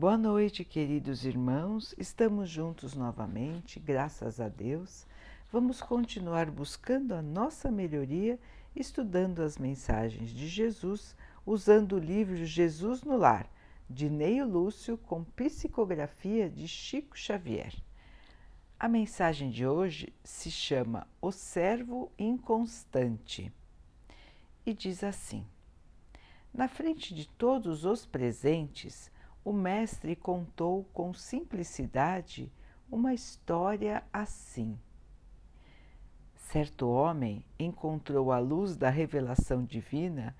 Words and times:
Boa 0.00 0.16
noite, 0.16 0.64
queridos 0.64 1.24
irmãos. 1.24 1.92
Estamos 1.98 2.48
juntos 2.48 2.94
novamente, 2.94 3.80
graças 3.80 4.40
a 4.40 4.48
Deus. 4.48 5.04
Vamos 5.50 5.80
continuar 5.80 6.52
buscando 6.52 7.16
a 7.16 7.20
nossa 7.20 7.68
melhoria, 7.68 8.38
estudando 8.76 9.42
as 9.42 9.58
mensagens 9.58 10.30
de 10.30 10.46
Jesus, 10.46 11.16
usando 11.44 11.96
o 11.96 11.98
livro 11.98 12.44
Jesus 12.44 13.02
no 13.02 13.16
Lar, 13.16 13.50
de 13.90 14.08
Neio 14.08 14.46
Lúcio, 14.46 14.96
com 14.98 15.24
psicografia 15.24 16.48
de 16.48 16.68
Chico 16.68 17.18
Xavier. 17.18 17.74
A 18.78 18.86
mensagem 18.88 19.50
de 19.50 19.66
hoje 19.66 20.12
se 20.22 20.48
chama 20.48 21.08
O 21.20 21.32
Servo 21.32 22.12
Inconstante 22.16 23.52
e 24.64 24.72
diz 24.72 25.02
assim: 25.02 25.44
Na 26.54 26.68
frente 26.68 27.12
de 27.12 27.26
todos 27.26 27.84
os 27.84 28.06
presentes, 28.06 29.10
o 29.48 29.52
mestre 29.52 30.14
contou 30.14 30.84
com 30.92 31.14
simplicidade 31.14 32.52
uma 32.90 33.14
história 33.14 34.02
assim. 34.12 34.78
Certo 36.34 36.86
homem 36.86 37.42
encontrou 37.58 38.30
a 38.30 38.38
luz 38.38 38.76
da 38.76 38.90
revelação 38.90 39.64
divina 39.64 40.36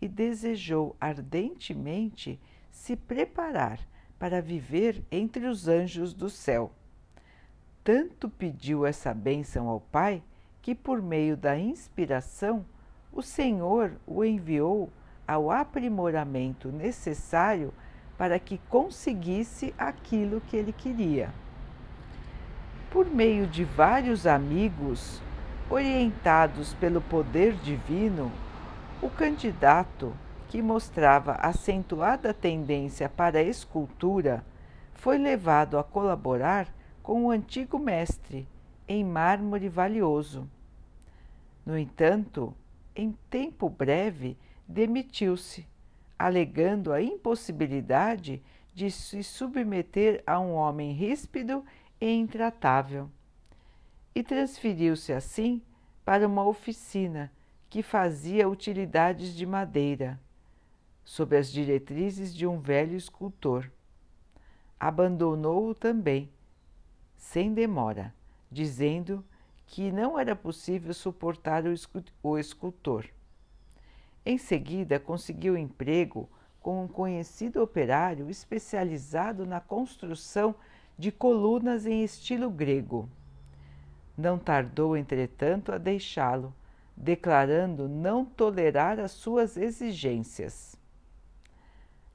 e 0.00 0.06
desejou 0.06 0.94
ardentemente 1.00 2.38
se 2.70 2.94
preparar 2.94 3.80
para 4.16 4.40
viver 4.40 5.02
entre 5.10 5.46
os 5.46 5.66
anjos 5.66 6.14
do 6.14 6.30
céu. 6.30 6.70
Tanto 7.82 8.28
pediu 8.28 8.86
essa 8.86 9.12
bênção 9.12 9.66
ao 9.66 9.80
Pai 9.80 10.22
que, 10.60 10.72
por 10.72 11.02
meio 11.02 11.36
da 11.36 11.58
inspiração, 11.58 12.64
o 13.12 13.22
Senhor 13.22 13.96
o 14.06 14.24
enviou 14.24 14.88
ao 15.26 15.50
aprimoramento 15.50 16.70
necessário 16.70 17.74
para 18.22 18.38
que 18.38 18.56
conseguisse 18.68 19.74
aquilo 19.76 20.40
que 20.42 20.56
ele 20.56 20.72
queria. 20.72 21.34
Por 22.88 23.04
meio 23.04 23.48
de 23.48 23.64
vários 23.64 24.28
amigos, 24.28 25.20
orientados 25.68 26.72
pelo 26.74 27.00
poder 27.00 27.54
divino, 27.54 28.30
o 29.02 29.10
candidato, 29.10 30.14
que 30.46 30.62
mostrava 30.62 31.32
acentuada 31.32 32.32
tendência 32.32 33.08
para 33.08 33.40
a 33.40 33.42
escultura, 33.42 34.46
foi 34.94 35.18
levado 35.18 35.76
a 35.76 35.82
colaborar 35.82 36.68
com 37.02 37.24
o 37.24 37.30
antigo 37.32 37.76
mestre 37.76 38.46
em 38.86 39.04
mármore 39.04 39.68
valioso. 39.68 40.48
No 41.66 41.76
entanto, 41.76 42.54
em 42.94 43.18
tempo 43.28 43.68
breve, 43.68 44.38
demitiu-se 44.68 45.66
alegando 46.22 46.92
a 46.92 47.02
impossibilidade 47.02 48.40
de 48.72 48.92
se 48.92 49.24
submeter 49.24 50.22
a 50.24 50.38
um 50.38 50.52
homem 50.52 50.92
ríspido 50.92 51.64
e 52.00 52.08
intratável. 52.08 53.10
E 54.14 54.22
transferiu-se 54.22 55.12
assim 55.12 55.60
para 56.04 56.28
uma 56.28 56.46
oficina 56.46 57.32
que 57.68 57.82
fazia 57.82 58.48
utilidades 58.48 59.34
de 59.34 59.44
madeira, 59.44 60.20
sob 61.04 61.36
as 61.36 61.50
diretrizes 61.50 62.32
de 62.32 62.46
um 62.46 62.60
velho 62.60 62.96
escultor. 62.96 63.68
Abandonou-o 64.78 65.74
também, 65.74 66.30
sem 67.16 67.52
demora, 67.52 68.14
dizendo 68.48 69.24
que 69.66 69.90
não 69.90 70.16
era 70.16 70.36
possível 70.36 70.94
suportar 70.94 71.64
o 72.22 72.38
escultor. 72.38 73.06
Em 74.24 74.38
seguida, 74.38 75.00
conseguiu 75.00 75.56
emprego 75.56 76.28
com 76.60 76.84
um 76.84 76.88
conhecido 76.88 77.60
operário 77.60 78.30
especializado 78.30 79.44
na 79.44 79.60
construção 79.60 80.54
de 80.96 81.10
colunas 81.10 81.86
em 81.86 82.04
estilo 82.04 82.48
grego. 82.48 83.08
Não 84.16 84.38
tardou, 84.38 84.96
entretanto, 84.96 85.72
a 85.72 85.78
deixá-lo, 85.78 86.54
declarando 86.96 87.88
não 87.88 88.24
tolerar 88.24 89.00
as 89.00 89.10
suas 89.10 89.56
exigências. 89.56 90.76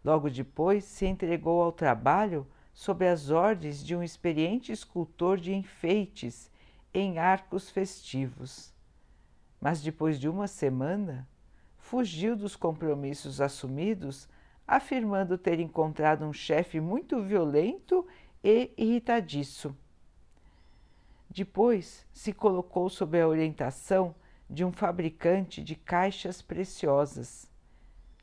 Logo 0.06 0.30
depois, 0.30 0.86
se 0.86 1.06
entregou 1.06 1.62
ao 1.62 1.72
trabalho 1.72 2.48
sob 2.74 3.06
as 3.06 3.30
ordens 3.30 3.84
de 3.84 3.96
um 3.96 4.04
experiente 4.04 4.72
escultor 4.72 5.38
de 5.38 5.54
enfeites 5.54 6.50
em 6.94 7.18
arcos 7.18 7.70
festivos. 7.70 8.74
Mas 9.60 9.82
depois 9.82 10.20
de 10.20 10.30
uma 10.30 10.48
semana, 10.48 11.28
fugiu 11.88 12.36
dos 12.36 12.54
compromissos 12.54 13.40
assumidos, 13.40 14.28
afirmando 14.68 15.38
ter 15.38 15.58
encontrado 15.58 16.26
um 16.26 16.34
chefe 16.34 16.82
muito 16.82 17.22
violento 17.22 18.06
e 18.44 18.74
irritadiço. 18.78 19.74
Depois 21.30 22.06
se 22.12 22.34
colocou 22.34 22.90
sob 22.90 23.20
a 23.20 23.26
orientação 23.26 24.14
de 24.50 24.66
um 24.66 24.72
fabricante 24.72 25.64
de 25.64 25.76
caixas 25.76 26.42
preciosas, 26.42 27.50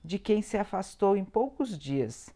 de 0.04 0.18
quem 0.18 0.42
se 0.42 0.58
afastou 0.58 1.16
em 1.16 1.24
poucos 1.24 1.78
dias, 1.78 2.28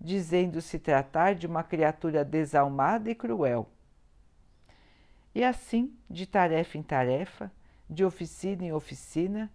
dizendo 0.00 0.60
se 0.60 0.78
tratar 0.78 1.34
de 1.34 1.48
uma 1.48 1.64
criatura 1.64 2.24
desalmada 2.24 3.10
e 3.10 3.14
cruel. 3.14 3.68
E 5.34 5.42
assim, 5.42 5.92
de 6.08 6.26
tarefa 6.26 6.78
em 6.78 6.82
tarefa, 6.82 7.50
de 7.90 8.04
oficina 8.04 8.64
em 8.64 8.72
oficina, 8.72 9.50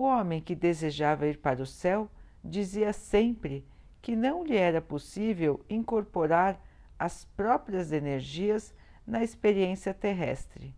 o 0.00 0.04
homem 0.04 0.40
que 0.40 0.54
desejava 0.54 1.26
ir 1.26 1.36
para 1.36 1.62
o 1.62 1.66
céu 1.66 2.10
dizia 2.42 2.90
sempre 2.90 3.66
que 4.00 4.16
não 4.16 4.42
lhe 4.42 4.56
era 4.56 4.80
possível 4.80 5.62
incorporar 5.68 6.58
as 6.98 7.26
próprias 7.36 7.92
energias 7.92 8.74
na 9.06 9.22
experiência 9.22 9.92
terrestre, 9.92 10.74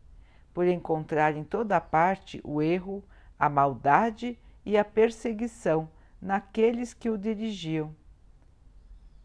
por 0.53 0.67
encontrar 0.67 1.37
em 1.37 1.45
toda 1.45 1.81
parte 1.81 2.41
o 2.43 2.61
erro, 2.61 3.05
a 3.39 3.49
maldade 3.49 4.37
e 4.67 4.77
a 4.77 4.85
perseguição 4.85 5.89
naqueles 6.21 6.93
que 6.93 7.09
o 7.09 7.17
dirigiam. 7.17 7.95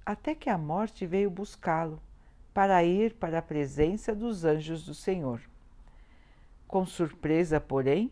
Até 0.06 0.36
que 0.36 0.52
a 0.52 0.60
morte 0.60 1.08
veio 1.08 1.32
buscá-lo 1.32 2.00
para 2.54 2.84
ir 2.84 3.16
para 3.16 3.40
a 3.40 3.42
presença 3.42 4.14
dos 4.14 4.46
anjos 4.46 4.86
do 4.86 4.94
Senhor. 4.94 5.42
Com 6.68 6.86
surpresa, 6.86 7.60
porém, 7.60 8.12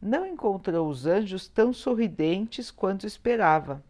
não 0.00 0.24
encontrou 0.26 0.88
os 0.88 1.06
anjos 1.06 1.48
tão 1.48 1.72
sorridentes 1.72 2.70
quanto 2.70 3.06
esperava. 3.06 3.82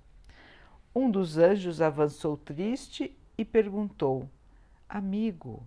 Um 0.95 1.11
dos 1.11 1.37
anjos 1.37 1.81
avançou 1.81 2.37
triste 2.37 3.17
e 3.37 3.45
perguntou: 3.45 4.29
Amigo, 4.89 5.63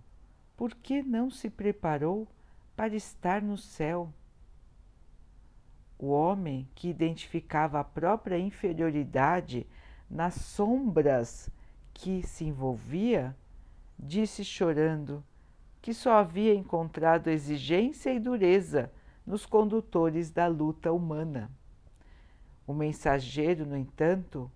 por 0.56 0.74
que 0.74 1.02
não 1.02 1.30
se 1.30 1.48
preparou 1.48 2.26
para 2.76 2.94
estar 2.94 3.40
no 3.40 3.56
céu? 3.56 4.12
O 5.98 6.08
homem, 6.08 6.68
que 6.74 6.88
identificava 6.88 7.78
a 7.78 7.84
própria 7.84 8.36
inferioridade 8.36 9.66
nas 10.10 10.34
sombras 10.34 11.48
que 11.94 12.26
se 12.26 12.44
envolvia, 12.44 13.36
disse 13.96 14.44
chorando 14.44 15.24
que 15.80 15.94
só 15.94 16.14
havia 16.14 16.54
encontrado 16.54 17.28
exigência 17.28 18.12
e 18.12 18.18
dureza 18.18 18.92
nos 19.26 19.46
condutores 19.46 20.30
da 20.30 20.46
luta 20.46 20.92
humana. 20.92 21.50
O 22.66 22.72
mensageiro, 22.72 23.66
no 23.66 23.76
entanto, 23.76 24.50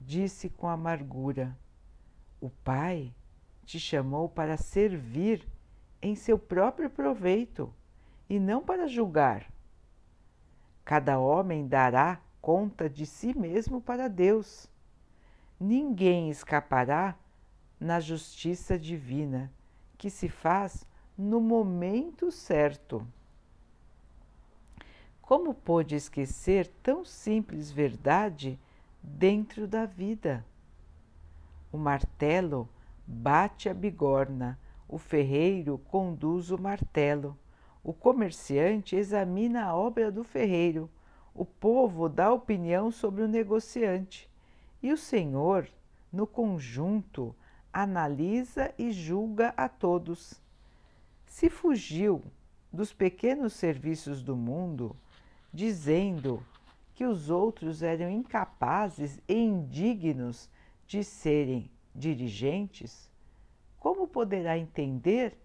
disse 0.00 0.48
com 0.48 0.68
amargura: 0.68 1.56
O 2.40 2.50
Pai 2.50 3.14
te 3.64 3.78
chamou 3.78 4.28
para 4.28 4.56
servir 4.56 5.46
em 6.02 6.14
seu 6.14 6.38
próprio 6.38 6.88
proveito 6.88 7.72
e 8.28 8.38
não 8.38 8.62
para 8.62 8.86
julgar. 8.86 9.52
Cada 10.84 11.18
homem 11.18 11.68
dará 11.68 12.20
conta 12.40 12.88
de 12.88 13.04
si 13.04 13.36
mesmo 13.36 13.80
para 13.80 14.08
Deus. 14.08 14.68
Ninguém 15.58 16.30
escapará 16.30 17.16
na 17.78 18.00
justiça 18.00 18.78
divina, 18.78 19.52
que 19.96 20.10
se 20.10 20.28
faz 20.28 20.86
no 21.16 21.40
momento 21.40 22.30
certo. 22.30 23.06
Como 25.30 25.54
pôde 25.54 25.94
esquecer 25.94 26.66
tão 26.82 27.04
simples 27.04 27.70
verdade 27.70 28.58
dentro 29.00 29.68
da 29.68 29.86
vida? 29.86 30.44
O 31.70 31.78
martelo 31.78 32.68
bate 33.06 33.68
a 33.68 33.72
bigorna, 33.72 34.58
o 34.88 34.98
ferreiro 34.98 35.78
conduz 35.86 36.50
o 36.50 36.60
martelo, 36.60 37.38
o 37.84 37.92
comerciante 37.92 38.96
examina 38.96 39.66
a 39.66 39.76
obra 39.76 40.10
do 40.10 40.24
ferreiro, 40.24 40.90
o 41.32 41.44
povo 41.44 42.08
dá 42.08 42.32
opinião 42.32 42.90
sobre 42.90 43.22
o 43.22 43.28
negociante 43.28 44.28
e 44.82 44.92
o 44.92 44.96
Senhor, 44.96 45.68
no 46.12 46.26
conjunto, 46.26 47.32
analisa 47.72 48.74
e 48.76 48.90
julga 48.90 49.54
a 49.56 49.68
todos. 49.68 50.42
Se 51.24 51.48
fugiu 51.48 52.20
dos 52.72 52.92
pequenos 52.92 53.52
serviços 53.52 54.24
do 54.24 54.34
mundo, 54.34 54.96
dizendo 55.52 56.44
que 56.94 57.04
os 57.04 57.30
outros 57.30 57.82
eram 57.82 58.10
incapazes 58.10 59.20
e 59.26 59.34
indignos 59.34 60.48
de 60.86 61.02
serem 61.02 61.70
dirigentes, 61.94 63.10
como 63.78 64.06
poderá 64.06 64.58
entender 64.58 65.36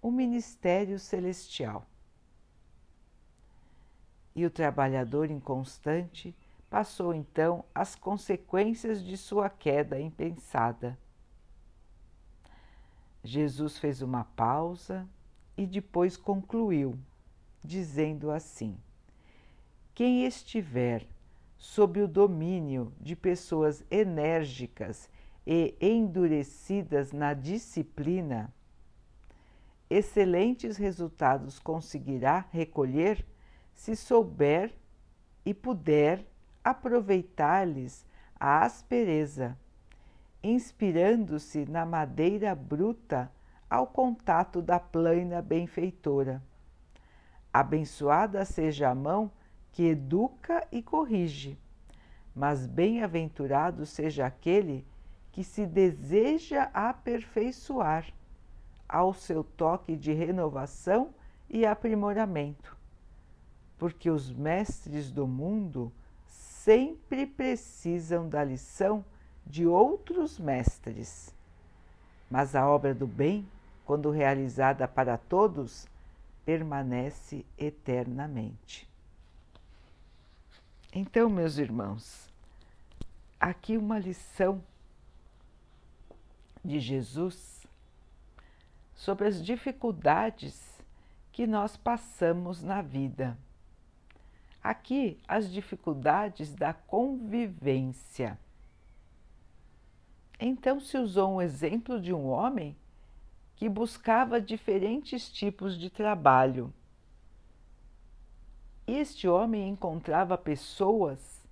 o 0.00 0.10
ministério 0.10 0.98
celestial? 0.98 1.86
E 4.34 4.46
o 4.46 4.50
trabalhador 4.50 5.30
inconstante 5.30 6.34
passou 6.70 7.12
então 7.12 7.64
as 7.74 7.94
consequências 7.94 9.04
de 9.04 9.16
sua 9.18 9.50
queda 9.50 10.00
impensada. 10.00 10.98
Jesus 13.22 13.76
fez 13.76 14.00
uma 14.00 14.24
pausa 14.24 15.06
e 15.56 15.66
depois 15.66 16.16
concluiu, 16.16 16.98
dizendo 17.62 18.30
assim: 18.30 18.76
Quem 19.94 20.24
estiver 20.24 21.06
sob 21.58 22.00
o 22.00 22.08
domínio 22.08 22.92
de 22.98 23.14
pessoas 23.14 23.84
enérgicas 23.90 25.08
e 25.46 25.74
endurecidas 25.80 27.12
na 27.12 27.34
disciplina, 27.34 28.52
excelentes 29.90 30.78
resultados 30.78 31.58
conseguirá 31.58 32.46
recolher 32.50 33.24
se 33.74 33.94
souber 33.94 34.74
e 35.44 35.52
puder 35.52 36.26
aproveitar-lhes 36.64 38.06
a 38.40 38.64
aspereza, 38.64 39.58
inspirando-se 40.42 41.66
na 41.66 41.84
madeira 41.84 42.54
bruta 42.54 43.30
ao 43.68 43.86
contato 43.86 44.62
da 44.62 44.80
plana 44.80 45.42
benfeitora. 45.42 46.42
Abençoada 47.52 48.44
seja 48.46 48.88
a 48.88 48.94
mão 48.94 49.30
que 49.72 49.88
educa 49.88 50.66
e 50.70 50.82
corrige, 50.82 51.58
mas 52.34 52.66
bem-aventurado 52.66 53.84
seja 53.86 54.26
aquele 54.26 54.86
que 55.32 55.42
se 55.42 55.66
deseja 55.66 56.70
aperfeiçoar 56.74 58.06
ao 58.86 59.14
seu 59.14 59.42
toque 59.42 59.96
de 59.96 60.12
renovação 60.12 61.14
e 61.48 61.64
aprimoramento, 61.64 62.76
porque 63.78 64.10
os 64.10 64.30
mestres 64.30 65.10
do 65.10 65.26
mundo 65.26 65.90
sempre 66.26 67.26
precisam 67.26 68.28
da 68.28 68.44
lição 68.44 69.02
de 69.46 69.66
outros 69.66 70.38
mestres. 70.38 71.34
Mas 72.30 72.54
a 72.54 72.68
obra 72.68 72.94
do 72.94 73.06
bem, 73.06 73.48
quando 73.84 74.10
realizada 74.10 74.86
para 74.86 75.16
todos, 75.16 75.86
permanece 76.44 77.44
eternamente. 77.58 78.91
Então, 80.94 81.30
meus 81.30 81.56
irmãos, 81.56 82.28
aqui 83.40 83.78
uma 83.78 83.98
lição 83.98 84.62
de 86.62 86.78
Jesus 86.78 87.66
sobre 88.94 89.26
as 89.26 89.42
dificuldades 89.42 90.78
que 91.32 91.46
nós 91.46 91.78
passamos 91.78 92.62
na 92.62 92.82
vida. 92.82 93.38
Aqui, 94.62 95.18
as 95.26 95.50
dificuldades 95.50 96.54
da 96.54 96.74
convivência. 96.74 98.38
Então, 100.38 100.78
se 100.78 100.98
usou 100.98 101.36
um 101.36 101.40
exemplo 101.40 101.98
de 101.98 102.12
um 102.12 102.28
homem 102.28 102.76
que 103.56 103.66
buscava 103.66 104.38
diferentes 104.38 105.32
tipos 105.32 105.78
de 105.78 105.88
trabalho 105.88 106.70
este 108.86 109.28
homem 109.28 109.68
encontrava 109.68 110.36
pessoas 110.36 111.46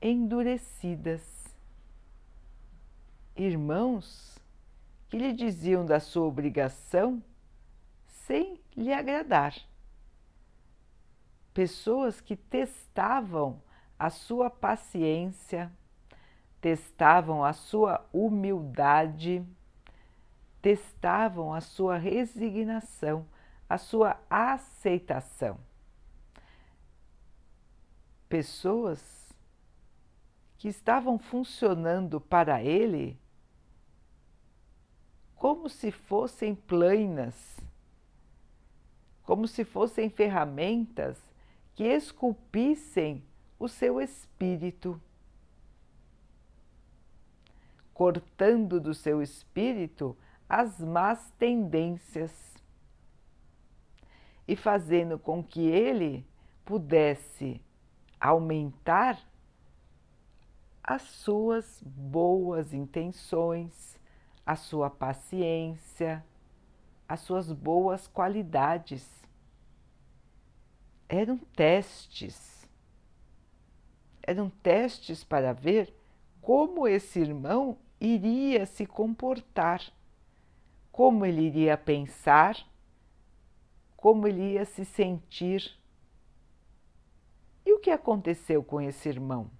endurecidas, 0.00 1.22
irmãos 3.34 4.38
que 5.08 5.18
lhe 5.18 5.32
diziam 5.32 5.84
da 5.84 6.00
sua 6.00 6.26
obrigação 6.26 7.22
sem 8.06 8.60
lhe 8.74 8.92
agradar, 8.92 9.54
pessoas 11.52 12.20
que 12.20 12.36
testavam 12.36 13.62
a 13.98 14.10
sua 14.10 14.50
paciência, 14.50 15.70
testavam 16.60 17.44
a 17.44 17.52
sua 17.52 18.04
humildade, 18.12 19.44
testavam 20.60 21.54
a 21.54 21.60
sua 21.60 21.96
resignação, 21.96 23.26
a 23.68 23.78
sua 23.78 24.18
aceitação 24.28 25.65
pessoas 28.28 29.34
que 30.58 30.68
estavam 30.68 31.18
funcionando 31.18 32.20
para 32.20 32.62
ele 32.62 33.18
como 35.34 35.68
se 35.68 35.90
fossem 35.90 36.54
planas, 36.54 37.60
como 39.22 39.46
se 39.46 39.64
fossem 39.64 40.08
ferramentas 40.08 41.18
que 41.74 41.84
esculpissem 41.84 43.22
o 43.58 43.68
seu 43.68 44.00
espírito, 44.00 45.00
cortando 47.92 48.80
do 48.80 48.94
seu 48.94 49.22
espírito 49.22 50.16
as 50.48 50.80
más 50.80 51.30
tendências 51.38 52.32
e 54.48 54.54
fazendo 54.54 55.18
com 55.18 55.42
que 55.42 55.60
ele 55.60 56.24
pudesse 56.64 57.60
aumentar 58.20 59.18
as 60.82 61.02
suas 61.02 61.82
boas 61.84 62.72
intenções, 62.72 63.98
a 64.44 64.54
sua 64.54 64.88
paciência, 64.88 66.24
as 67.08 67.20
suas 67.20 67.50
boas 67.50 68.06
qualidades. 68.06 69.08
Eram 71.08 71.38
testes. 71.38 72.68
Eram 74.22 74.48
testes 74.48 75.24
para 75.24 75.52
ver 75.52 75.92
como 76.40 76.86
esse 76.86 77.18
irmão 77.18 77.76
iria 78.00 78.66
se 78.66 78.86
comportar, 78.86 79.82
como 80.92 81.24
ele 81.24 81.42
iria 81.42 81.76
pensar, 81.76 82.56
como 83.96 84.28
ele 84.28 84.52
ia 84.52 84.64
se 84.64 84.84
sentir 84.84 85.76
e 87.66 87.72
o 87.72 87.80
que 87.80 87.90
aconteceu 87.90 88.62
com 88.62 88.80
esse 88.80 89.08
irmão? 89.08 89.50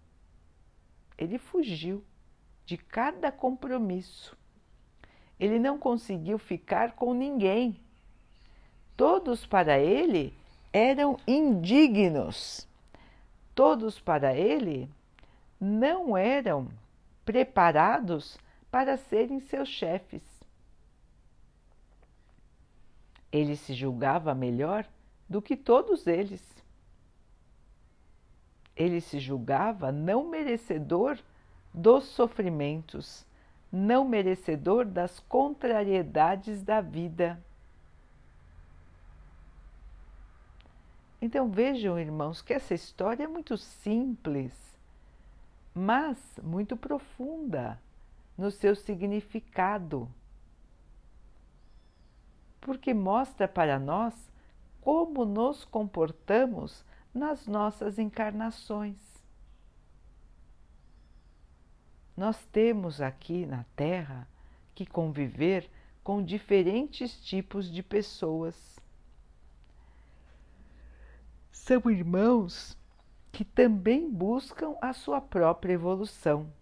Ele 1.19 1.39
fugiu 1.39 2.05
de 2.65 2.77
cada 2.77 3.33
compromisso. 3.33 4.39
Ele 5.41 5.59
não 5.59 5.77
conseguiu 5.77 6.39
ficar 6.39 6.93
com 6.93 7.13
ninguém. 7.13 7.81
Todos 8.97 9.45
para 9.45 9.81
ele 9.81 10.33
eram 10.73 11.19
indignos. 11.27 12.69
Todos 13.57 13.99
para 13.99 14.37
ele 14.37 14.89
não 15.61 16.17
eram 16.17 16.69
preparados 17.25 18.39
para 18.71 18.97
serem 18.97 19.41
seus 19.41 19.69
chefes. 19.69 20.23
Ele 23.33 23.57
se 23.57 23.75
julgava 23.75 24.33
melhor 24.33 24.87
do 25.29 25.43
que 25.43 25.57
todos 25.57 26.07
eles 26.07 26.56
ele 28.77 29.01
se 29.01 29.19
julgava 29.19 29.91
não 29.91 30.29
merecedor 30.29 31.19
dos 31.73 32.05
sofrimentos, 32.05 33.27
não 33.73 34.07
merecedor 34.07 34.85
das 34.85 35.19
contrariedades 35.21 36.63
da 36.63 36.81
vida. 36.81 37.43
Então 41.21 41.51
vejam, 41.51 41.99
irmãos, 41.99 42.43
que 42.43 42.53
essa 42.53 42.75
história 42.75 43.25
é 43.25 43.27
muito 43.27 43.57
simples, 43.57 44.53
mas 45.75 46.19
muito 46.43 46.77
profunda 46.77 47.81
no 48.37 48.51
seu 48.51 48.77
significado, 48.77 50.09
porque 52.61 52.93
mostra 52.93 53.49
para 53.49 53.79
nós 53.79 54.15
como 54.83 55.25
nos 55.25 55.65
comportamos 55.65 56.85
nas 57.17 57.47
nossas 57.47 57.99
encarnações. 57.99 58.97
Nós 62.15 62.45
temos 62.53 63.01
aqui 63.01 63.47
na 63.47 63.65
Terra 63.75 64.29
que 64.75 64.85
conviver 64.85 65.69
com 66.05 66.23
diferentes 66.23 67.19
tipos 67.25 67.71
de 67.71 67.83
pessoas. 67.83 68.79
São 71.51 71.91
irmãos 71.91 72.77
que 73.33 73.45
também 73.45 74.11
buscam 74.11 74.77
a 74.81 74.93
sua 74.93 75.21
própria 75.21 75.73
evolução. 75.73 76.53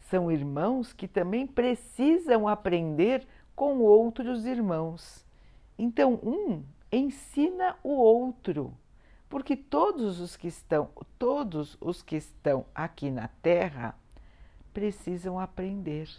São 0.00 0.32
irmãos 0.32 0.92
que 0.92 1.06
também 1.06 1.46
precisam 1.46 2.48
aprender 2.48 3.26
com 3.54 3.78
outros 3.80 4.46
irmãos. 4.46 5.24
Então, 5.78 6.14
um 6.22 6.64
ensina 6.90 7.76
o 7.82 7.90
outro 7.90 8.74
porque 9.30 9.56
todos 9.56 10.18
os 10.18 10.36
que 10.36 10.48
estão, 10.48 10.90
todos 11.16 11.78
os 11.80 12.02
que 12.02 12.16
estão 12.16 12.66
aqui 12.74 13.12
na 13.12 13.28
Terra 13.28 13.96
precisam 14.74 15.38
aprender. 15.38 16.10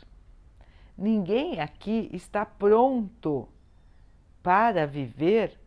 Ninguém 0.98 1.60
aqui 1.60 2.10
está 2.13 2.46
pronto 2.46 3.50
para 4.41 4.88
viver 4.88 5.60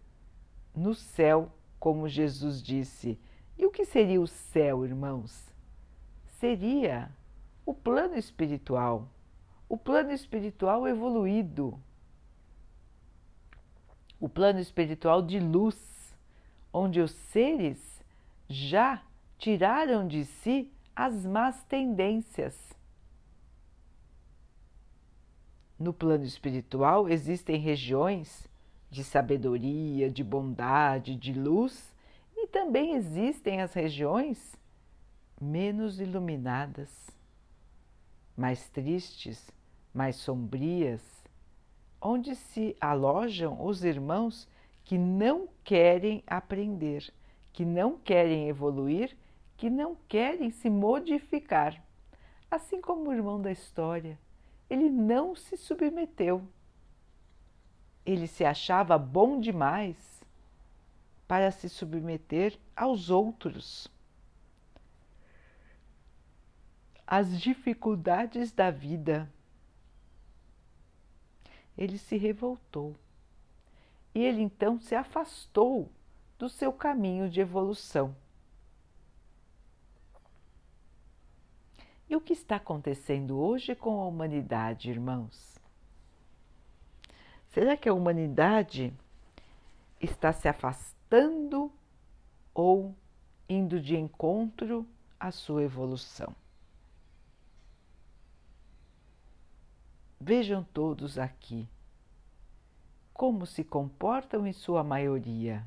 no 0.74 0.94
céu, 0.94 1.52
como 1.78 2.08
Jesus 2.08 2.62
disse. 2.62 3.20
E 3.58 3.66
o 3.66 3.70
que 3.70 3.84
seria 3.84 4.20
o 4.20 4.26
céu, 4.26 4.82
irmãos? 4.82 5.52
Seria 6.40 7.10
o 7.66 7.74
plano 7.74 8.16
espiritual, 8.16 9.06
o 9.68 9.76
plano 9.76 10.12
espiritual 10.12 10.88
evoluído, 10.88 11.78
o 14.18 14.30
plano 14.30 14.60
espiritual 14.60 15.20
de 15.20 15.38
luz, 15.38 15.93
onde 16.76 17.00
os 17.00 17.12
seres 17.12 18.02
já 18.48 19.00
tiraram 19.38 20.08
de 20.08 20.24
si 20.24 20.72
as 20.94 21.24
más 21.24 21.62
tendências. 21.62 22.74
No 25.78 25.92
plano 25.92 26.24
espiritual 26.24 27.08
existem 27.08 27.60
regiões 27.60 28.48
de 28.90 29.04
sabedoria, 29.04 30.10
de 30.10 30.24
bondade, 30.24 31.14
de 31.14 31.32
luz, 31.32 31.94
e 32.36 32.48
também 32.48 32.94
existem 32.94 33.62
as 33.62 33.72
regiões 33.72 34.56
menos 35.40 36.00
iluminadas, 36.00 36.90
mais 38.36 38.68
tristes, 38.70 39.48
mais 39.92 40.16
sombrias, 40.16 41.02
onde 42.00 42.34
se 42.34 42.76
alojam 42.80 43.64
os 43.64 43.84
irmãos 43.84 44.48
que 44.84 44.98
não 44.98 45.48
querem 45.64 46.22
aprender, 46.26 47.12
que 47.52 47.64
não 47.64 47.98
querem 47.98 48.48
evoluir, 48.48 49.16
que 49.56 49.70
não 49.70 49.96
querem 50.06 50.50
se 50.50 50.68
modificar. 50.68 51.82
Assim 52.50 52.80
como 52.80 53.08
o 53.08 53.12
irmão 53.12 53.40
da 53.40 53.50
história, 53.50 54.18
ele 54.68 54.90
não 54.90 55.34
se 55.34 55.56
submeteu. 55.56 56.46
Ele 58.04 58.26
se 58.26 58.44
achava 58.44 58.98
bom 58.98 59.40
demais 59.40 59.96
para 61.26 61.50
se 61.50 61.68
submeter 61.70 62.58
aos 62.76 63.08
outros. 63.08 63.88
As 67.06 67.40
dificuldades 67.40 68.52
da 68.52 68.70
vida. 68.70 69.30
Ele 71.76 71.96
se 71.98 72.16
revoltou 72.16 72.94
e 74.14 74.22
ele 74.22 74.40
então 74.40 74.78
se 74.78 74.94
afastou 74.94 75.90
do 76.38 76.48
seu 76.48 76.72
caminho 76.72 77.28
de 77.28 77.40
evolução. 77.40 78.14
E 82.08 82.14
o 82.14 82.20
que 82.20 82.32
está 82.32 82.56
acontecendo 82.56 83.36
hoje 83.38 83.74
com 83.74 84.00
a 84.00 84.06
humanidade, 84.06 84.90
irmãos? 84.90 85.58
Será 87.48 87.76
que 87.76 87.88
a 87.88 87.94
humanidade 87.94 88.92
está 90.00 90.32
se 90.32 90.46
afastando 90.46 91.72
ou 92.52 92.94
indo 93.48 93.80
de 93.80 93.96
encontro 93.96 94.86
à 95.18 95.30
sua 95.30 95.62
evolução? 95.62 96.34
Vejam 100.20 100.62
todos 100.62 101.18
aqui 101.18 101.68
como 103.14 103.46
se 103.46 103.62
comportam 103.62 104.46
em 104.46 104.52
sua 104.52 104.82
maioria. 104.82 105.64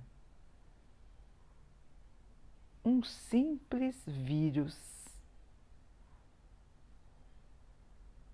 Um 2.83 3.01
simples 3.01 4.03
vírus 4.05 4.77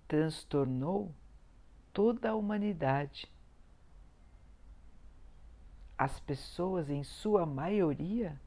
transtornou 0.08 1.14
toda 1.94 2.32
a 2.32 2.36
humanidade. 2.36 3.32
As 5.98 6.20
pessoas, 6.20 6.90
em 6.90 7.04
sua 7.04 7.46
maioria, 7.46 8.40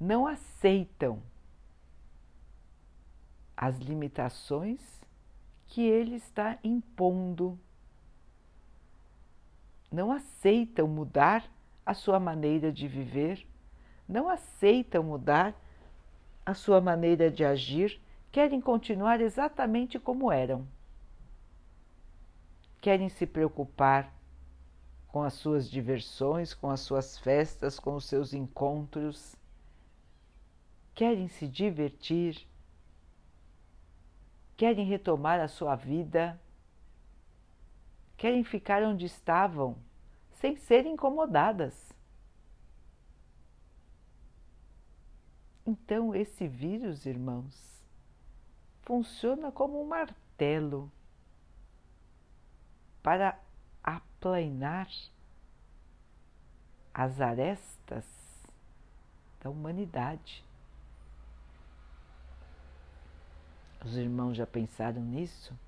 não 0.00 0.26
aceitam 0.26 1.22
as 3.56 3.78
limitações 3.78 4.80
que 5.66 5.82
ele 5.82 6.16
está 6.16 6.58
impondo. 6.62 7.58
Não 9.94 10.10
aceitam 10.10 10.88
mudar 10.88 11.48
a 11.86 11.94
sua 11.94 12.18
maneira 12.18 12.72
de 12.72 12.88
viver, 12.88 13.46
não 14.08 14.28
aceitam 14.28 15.04
mudar 15.04 15.54
a 16.44 16.52
sua 16.52 16.80
maneira 16.80 17.30
de 17.30 17.44
agir, 17.44 18.00
querem 18.32 18.60
continuar 18.60 19.20
exatamente 19.20 19.96
como 20.00 20.32
eram. 20.32 20.66
Querem 22.80 23.08
se 23.08 23.24
preocupar 23.24 24.12
com 25.06 25.22
as 25.22 25.34
suas 25.34 25.70
diversões, 25.70 26.52
com 26.52 26.70
as 26.70 26.80
suas 26.80 27.16
festas, 27.16 27.78
com 27.78 27.94
os 27.94 28.04
seus 28.04 28.34
encontros, 28.34 29.36
querem 30.92 31.28
se 31.28 31.46
divertir, 31.46 32.44
querem 34.56 34.86
retomar 34.86 35.38
a 35.38 35.46
sua 35.46 35.76
vida, 35.76 36.36
querem 38.16 38.44
ficar 38.44 38.82
onde 38.82 39.06
estavam 39.06 39.76
sem 40.32 40.56
serem 40.56 40.92
incomodadas. 40.92 41.92
Então, 45.66 46.14
esse 46.14 46.46
vírus, 46.46 47.06
irmãos, 47.06 47.82
funciona 48.82 49.50
como 49.50 49.82
um 49.82 49.86
martelo 49.86 50.92
para 53.02 53.38
aplanar 53.82 54.88
as 56.92 57.20
arestas 57.20 58.04
da 59.40 59.50
humanidade. 59.50 60.44
Os 63.84 63.96
irmãos 63.96 64.34
já 64.34 64.46
pensaram 64.46 65.02
nisso? 65.02 65.58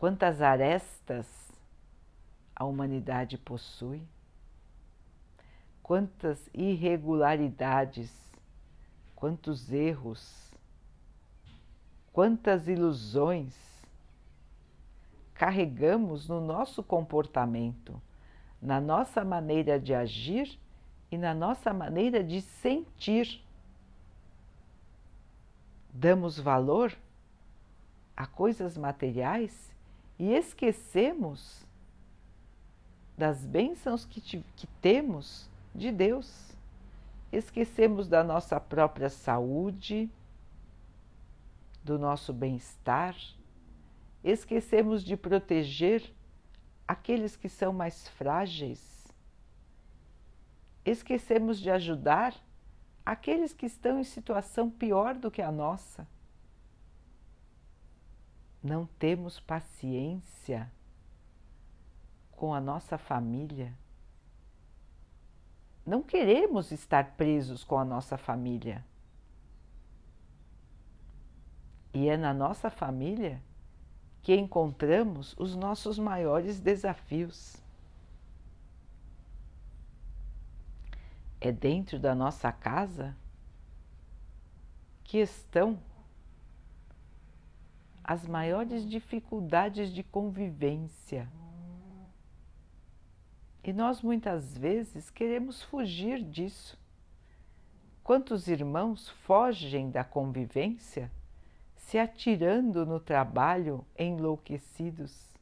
Quantas 0.00 0.40
arestas 0.40 1.26
a 2.56 2.64
humanidade 2.64 3.36
possui? 3.36 4.02
Quantas 5.82 6.48
irregularidades, 6.54 8.10
quantos 9.14 9.70
erros, 9.70 10.50
quantas 12.14 12.66
ilusões 12.66 13.54
carregamos 15.34 16.26
no 16.30 16.40
nosso 16.40 16.82
comportamento, 16.82 18.00
na 18.58 18.80
nossa 18.80 19.22
maneira 19.22 19.78
de 19.78 19.92
agir 19.92 20.58
e 21.10 21.18
na 21.18 21.34
nossa 21.34 21.74
maneira 21.74 22.24
de 22.24 22.40
sentir. 22.40 23.44
Damos 25.92 26.38
valor 26.38 26.96
a 28.16 28.26
coisas 28.26 28.78
materiais 28.78 29.70
e 30.20 30.32
esquecemos 30.34 31.66
das 33.18 33.44
bênçãos 33.44 34.04
que, 34.04 34.20
que 34.20 34.66
temos 34.80 35.48
de 35.74 35.90
Deus. 35.90 36.54
Esquecemos 37.32 38.06
da 38.06 38.22
nossa 38.22 38.60
própria 38.60 39.08
saúde, 39.08 40.08
do 41.82 41.98
nosso 41.98 42.32
bem-estar 42.32 43.16
esquecemos 44.22 45.02
de 45.02 45.16
proteger 45.16 46.12
aqueles 46.86 47.36
que 47.36 47.48
são 47.48 47.72
mais 47.72 48.08
frágeis, 48.08 49.06
esquecemos 50.84 51.58
de 51.58 51.70
ajudar 51.70 52.34
aqueles 53.04 53.52
que 53.52 53.66
estão 53.66 53.98
em 53.98 54.04
situação 54.04 54.70
pior 54.70 55.14
do 55.14 55.30
que 55.30 55.40
a 55.40 55.50
nossa. 55.50 56.06
Não 58.62 58.86
temos 58.98 59.40
paciência 59.40 60.70
com 62.32 62.52
a 62.52 62.60
nossa 62.60 62.98
família. 62.98 63.72
Não 65.84 66.02
queremos 66.02 66.70
estar 66.70 67.16
presos 67.16 67.64
com 67.64 67.78
a 67.78 67.84
nossa 67.84 68.18
família. 68.18 68.84
E 71.92 72.08
é 72.08 72.16
na 72.16 72.32
nossa 72.32 72.70
família 72.70 73.42
que 74.22 74.34
encontramos 74.34 75.34
os 75.38 75.56
nossos 75.56 75.98
maiores 75.98 76.60
desafios. 76.60 77.56
É 81.40 81.50
dentro 81.50 81.98
da 81.98 82.14
nossa 82.14 82.52
casa 82.52 83.16
que 85.02 85.18
estão 85.18 85.78
as 88.10 88.26
maiores 88.26 88.90
dificuldades 88.90 89.94
de 89.94 90.02
convivência. 90.02 91.30
E 93.62 93.72
nós 93.72 94.02
muitas 94.02 94.58
vezes 94.58 95.08
queremos 95.10 95.62
fugir 95.62 96.20
disso. 96.20 96.76
Quantos 98.02 98.48
irmãos 98.48 99.08
fogem 99.08 99.92
da 99.92 100.02
convivência 100.02 101.08
se 101.76 102.00
atirando 102.00 102.84
no 102.84 102.98
trabalho 102.98 103.86
enlouquecidos, 103.96 105.32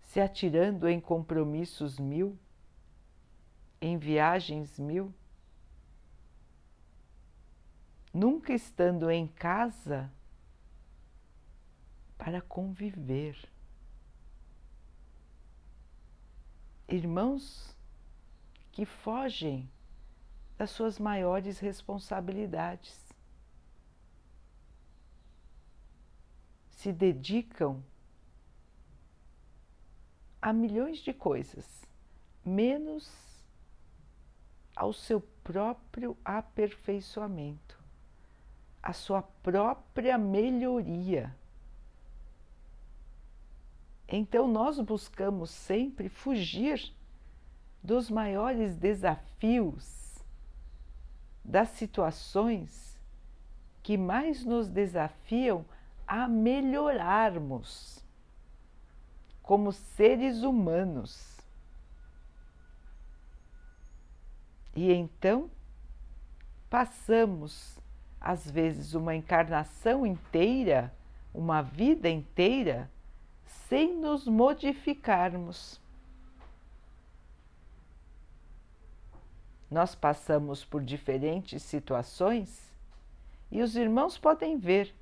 se 0.00 0.20
atirando 0.20 0.88
em 0.88 1.00
compromissos 1.00 1.98
mil, 1.98 2.38
em 3.80 3.98
viagens 3.98 4.78
mil, 4.78 5.12
nunca 8.14 8.52
estando 8.54 9.10
em 9.10 9.26
casa 9.26 10.08
para 12.18 12.42
conviver. 12.42 13.38
Irmãos 16.88 17.74
que 18.72 18.84
fogem 18.84 19.70
das 20.58 20.70
suas 20.70 20.98
maiores 20.98 21.60
responsabilidades. 21.60 22.98
Se 26.70 26.92
dedicam 26.92 27.82
a 30.42 30.52
milhões 30.52 30.98
de 30.98 31.12
coisas, 31.12 31.82
menos 32.44 33.10
ao 34.74 34.92
seu 34.92 35.20
próprio 35.42 36.16
aperfeiçoamento, 36.24 37.78
à 38.82 38.92
sua 38.92 39.22
própria 39.22 40.16
melhoria. 40.16 41.34
Então, 44.08 44.48
nós 44.48 44.80
buscamos 44.80 45.50
sempre 45.50 46.08
fugir 46.08 46.92
dos 47.82 48.10
maiores 48.10 48.76
desafios 48.76 50.24
das 51.44 51.68
situações 51.70 52.98
que 53.82 53.96
mais 53.96 54.44
nos 54.44 54.68
desafiam 54.68 55.64
a 56.06 56.26
melhorarmos 56.26 58.04
como 59.42 59.72
seres 59.72 60.42
humanos. 60.42 61.38
E 64.76 64.92
então 64.92 65.50
passamos, 66.68 67.78
às 68.20 68.50
vezes, 68.50 68.94
uma 68.94 69.14
encarnação 69.14 70.04
inteira, 70.04 70.94
uma 71.32 71.62
vida 71.62 72.10
inteira, 72.10 72.90
sem 73.48 73.96
nos 73.96 74.26
modificarmos. 74.26 75.80
Nós 79.70 79.94
passamos 79.94 80.64
por 80.64 80.82
diferentes 80.82 81.62
situações 81.62 82.72
e 83.50 83.60
os 83.62 83.76
irmãos 83.76 84.16
podem 84.18 84.58
ver 84.58 84.94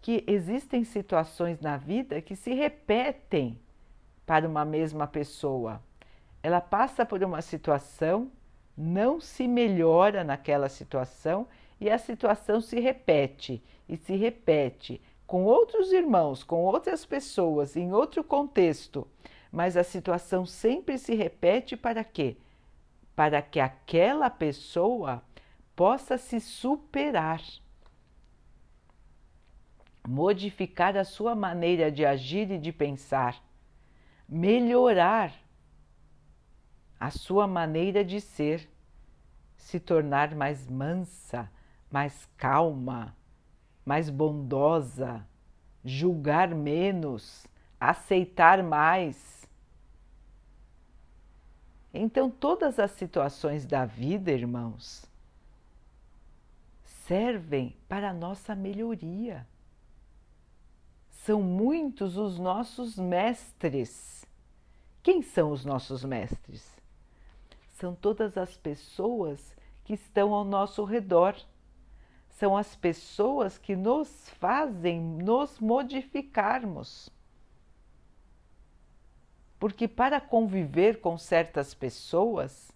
que 0.00 0.24
existem 0.26 0.84
situações 0.84 1.60
na 1.60 1.76
vida 1.76 2.20
que 2.20 2.36
se 2.36 2.52
repetem 2.54 3.58
para 4.24 4.48
uma 4.48 4.64
mesma 4.64 5.06
pessoa. 5.06 5.80
Ela 6.42 6.60
passa 6.60 7.04
por 7.04 7.22
uma 7.22 7.42
situação, 7.42 8.30
não 8.76 9.20
se 9.20 9.48
melhora 9.48 10.22
naquela 10.22 10.68
situação 10.68 11.48
e 11.80 11.90
a 11.90 11.98
situação 11.98 12.60
se 12.60 12.78
repete 12.78 13.62
e 13.88 13.96
se 13.96 14.16
repete 14.16 15.00
com 15.26 15.44
outros 15.44 15.92
irmãos, 15.92 16.42
com 16.42 16.64
outras 16.64 17.04
pessoas, 17.04 17.76
em 17.76 17.92
outro 17.92 18.22
contexto, 18.22 19.06
mas 19.50 19.76
a 19.76 19.82
situação 19.82 20.46
sempre 20.46 20.98
se 20.98 21.14
repete 21.14 21.76
para 21.76 22.04
quê? 22.04 22.36
para 23.16 23.40
que 23.40 23.58
aquela 23.58 24.28
pessoa 24.28 25.22
possa 25.74 26.18
se 26.18 26.38
superar, 26.38 27.42
modificar 30.06 30.96
a 30.98 31.04
sua 31.04 31.34
maneira 31.34 31.90
de 31.90 32.04
agir 32.04 32.50
e 32.50 32.58
de 32.58 32.70
pensar, 32.70 33.42
melhorar 34.28 35.32
a 37.00 37.10
sua 37.10 37.46
maneira 37.46 38.04
de 38.04 38.20
ser, 38.20 38.68
se 39.56 39.80
tornar 39.80 40.34
mais 40.34 40.68
mansa, 40.68 41.50
mais 41.90 42.28
calma, 42.36 43.16
mais 43.86 44.10
bondosa, 44.10 45.26
julgar 45.82 46.54
menos, 46.54 47.46
aceitar 47.80 48.62
mais 48.62 49.36
então, 51.98 52.30
todas 52.30 52.78
as 52.78 52.90
situações 52.90 53.64
da 53.64 53.86
vida, 53.86 54.30
irmãos, 54.30 55.06
servem 56.84 57.74
para 57.88 58.10
a 58.10 58.12
nossa 58.12 58.54
melhoria. 58.54 59.46
São 61.08 61.42
muitos 61.42 62.18
os 62.18 62.38
nossos 62.38 62.98
mestres. 62.98 64.26
Quem 65.02 65.22
são 65.22 65.50
os 65.50 65.64
nossos 65.64 66.04
mestres? 66.04 66.70
São 67.78 67.94
todas 67.94 68.36
as 68.36 68.54
pessoas 68.58 69.56
que 69.82 69.94
estão 69.94 70.34
ao 70.34 70.44
nosso 70.44 70.84
redor. 70.84 71.34
São 72.36 72.56
as 72.56 72.74
pessoas 72.76 73.58
que 73.58 73.74
nos 73.74 74.30
fazem 74.38 75.00
nos 75.00 75.58
modificarmos 75.58 77.10
porque 79.58 79.88
para 79.88 80.20
conviver 80.20 81.00
com 81.00 81.16
certas 81.16 81.74
pessoas, 81.74 82.70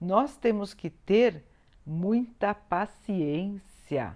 nós 0.00 0.36
temos 0.36 0.74
que 0.74 0.90
ter 0.90 1.44
muita 1.84 2.54
paciência. 2.54 4.14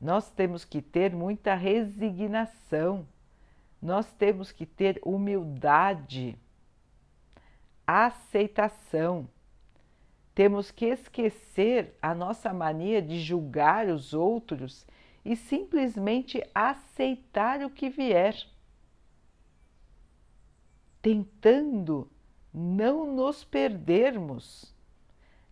Nós 0.00 0.30
temos 0.30 0.64
que 0.64 0.80
ter 0.80 1.14
muita 1.14 1.54
resignação. 1.54 3.06
Nós 3.80 4.10
temos 4.12 4.50
que 4.50 4.64
ter 4.64 4.98
humildade, 5.04 6.38
aceitação. 7.86 9.28
Temos 10.34 10.70
que 10.70 10.86
esquecer 10.86 11.96
a 12.02 12.14
nossa 12.14 12.52
mania 12.52 13.00
de 13.00 13.20
julgar 13.20 13.86
os 13.88 14.12
outros 14.12 14.86
e 15.24 15.36
simplesmente 15.36 16.42
aceitar 16.54 17.62
o 17.62 17.70
que 17.70 17.88
vier 17.88 18.34
tentando 21.04 22.10
não 22.50 23.14
nos 23.14 23.44
perdermos, 23.44 24.74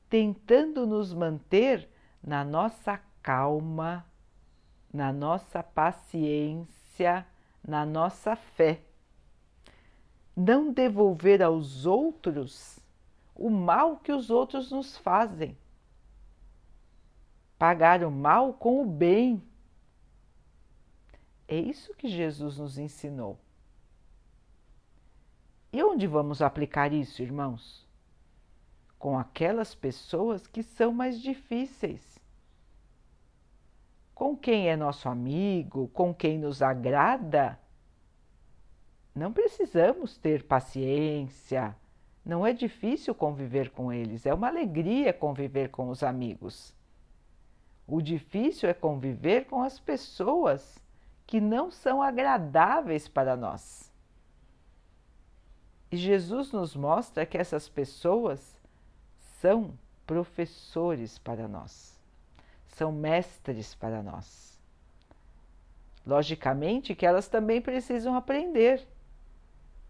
tentando 0.08 0.86
nos 0.86 1.12
manter 1.12 1.90
na 2.22 2.42
nossa 2.42 2.98
calma, 3.22 4.02
na 4.90 5.12
nossa 5.12 5.62
paciência, 5.62 7.26
na 7.62 7.84
nossa 7.84 8.34
fé. 8.34 8.80
Não 10.34 10.72
devolver 10.72 11.42
aos 11.42 11.84
outros 11.84 12.80
o 13.42 13.50
mal 13.50 13.96
que 13.96 14.12
os 14.12 14.30
outros 14.30 14.70
nos 14.70 14.96
fazem. 14.96 15.58
Pagar 17.58 18.04
o 18.04 18.10
mal 18.10 18.54
com 18.54 18.80
o 18.80 18.86
bem. 18.86 19.42
É 21.48 21.56
isso 21.56 21.92
que 21.94 22.06
Jesus 22.06 22.58
nos 22.58 22.78
ensinou. 22.78 23.36
E 25.72 25.82
onde 25.82 26.06
vamos 26.06 26.40
aplicar 26.40 26.92
isso, 26.92 27.20
irmãos? 27.20 27.84
Com 28.96 29.18
aquelas 29.18 29.74
pessoas 29.74 30.46
que 30.46 30.62
são 30.62 30.92
mais 30.92 31.20
difíceis. 31.20 32.20
Com 34.14 34.36
quem 34.36 34.68
é 34.68 34.76
nosso 34.76 35.08
amigo, 35.08 35.88
com 35.88 36.14
quem 36.14 36.38
nos 36.38 36.62
agrada, 36.62 37.58
não 39.12 39.32
precisamos 39.32 40.16
ter 40.16 40.44
paciência. 40.44 41.76
Não 42.24 42.46
é 42.46 42.52
difícil 42.52 43.14
conviver 43.14 43.70
com 43.70 43.92
eles, 43.92 44.26
é 44.26 44.32
uma 44.32 44.48
alegria 44.48 45.12
conviver 45.12 45.70
com 45.70 45.88
os 45.88 46.02
amigos. 46.02 46.74
O 47.86 48.00
difícil 48.00 48.68
é 48.68 48.74
conviver 48.74 49.46
com 49.46 49.62
as 49.62 49.80
pessoas 49.80 50.78
que 51.26 51.40
não 51.40 51.70
são 51.70 52.00
agradáveis 52.00 53.08
para 53.08 53.36
nós. 53.36 53.92
E 55.90 55.96
Jesus 55.96 56.52
nos 56.52 56.76
mostra 56.76 57.26
que 57.26 57.36
essas 57.36 57.68
pessoas 57.68 58.58
são 59.40 59.76
professores 60.06 61.18
para 61.18 61.48
nós, 61.48 62.00
são 62.68 62.92
mestres 62.92 63.74
para 63.74 64.02
nós. 64.02 64.58
Logicamente 66.06 66.94
que 66.94 67.04
elas 67.06 67.28
também 67.28 67.60
precisam 67.60 68.14
aprender, 68.14 68.86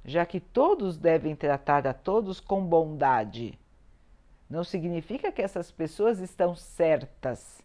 já 0.05 0.27
que 0.27 0.41
todos 0.41 0.97
devem 0.97 1.35
tratar 1.35 1.87
a 1.87 1.95
todos 1.95 2.41
com 2.41 2.65
bondade. 2.65 3.59
Não 4.49 4.65
significa 4.65 5.33
que 5.33 5.41
essas 5.41 5.71
pessoas 5.71 6.19
estão 6.19 6.55
certas 6.55 7.63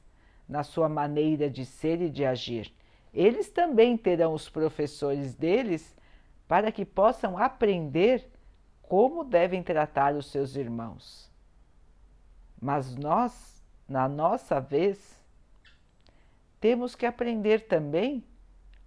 na 0.47 0.63
sua 0.63 0.88
maneira 0.88 1.50
de 1.50 1.65
ser 1.65 2.02
e 2.02 2.10
de 2.10 2.23
agir. 2.23 2.73
Eles 3.13 3.50
também 3.50 3.97
terão 3.97 4.34
os 4.34 4.50
professores 4.50 5.34
deles 5.34 5.95
para 6.47 6.71
que 6.71 6.86
possam 6.86 7.38
aprender 7.38 8.30
como 8.82 9.23
devem 9.23 9.62
tratar 9.62 10.15
os 10.15 10.32
seus 10.32 10.56
irmãos. 10.56 11.30
Mas 12.62 12.95
nós, 12.95 13.62
na 13.88 14.08
nossa 14.08 14.60
vez, 14.60 15.19
temos 16.60 16.95
que 16.95 17.06
aprender 17.06 17.67
também 17.67 18.23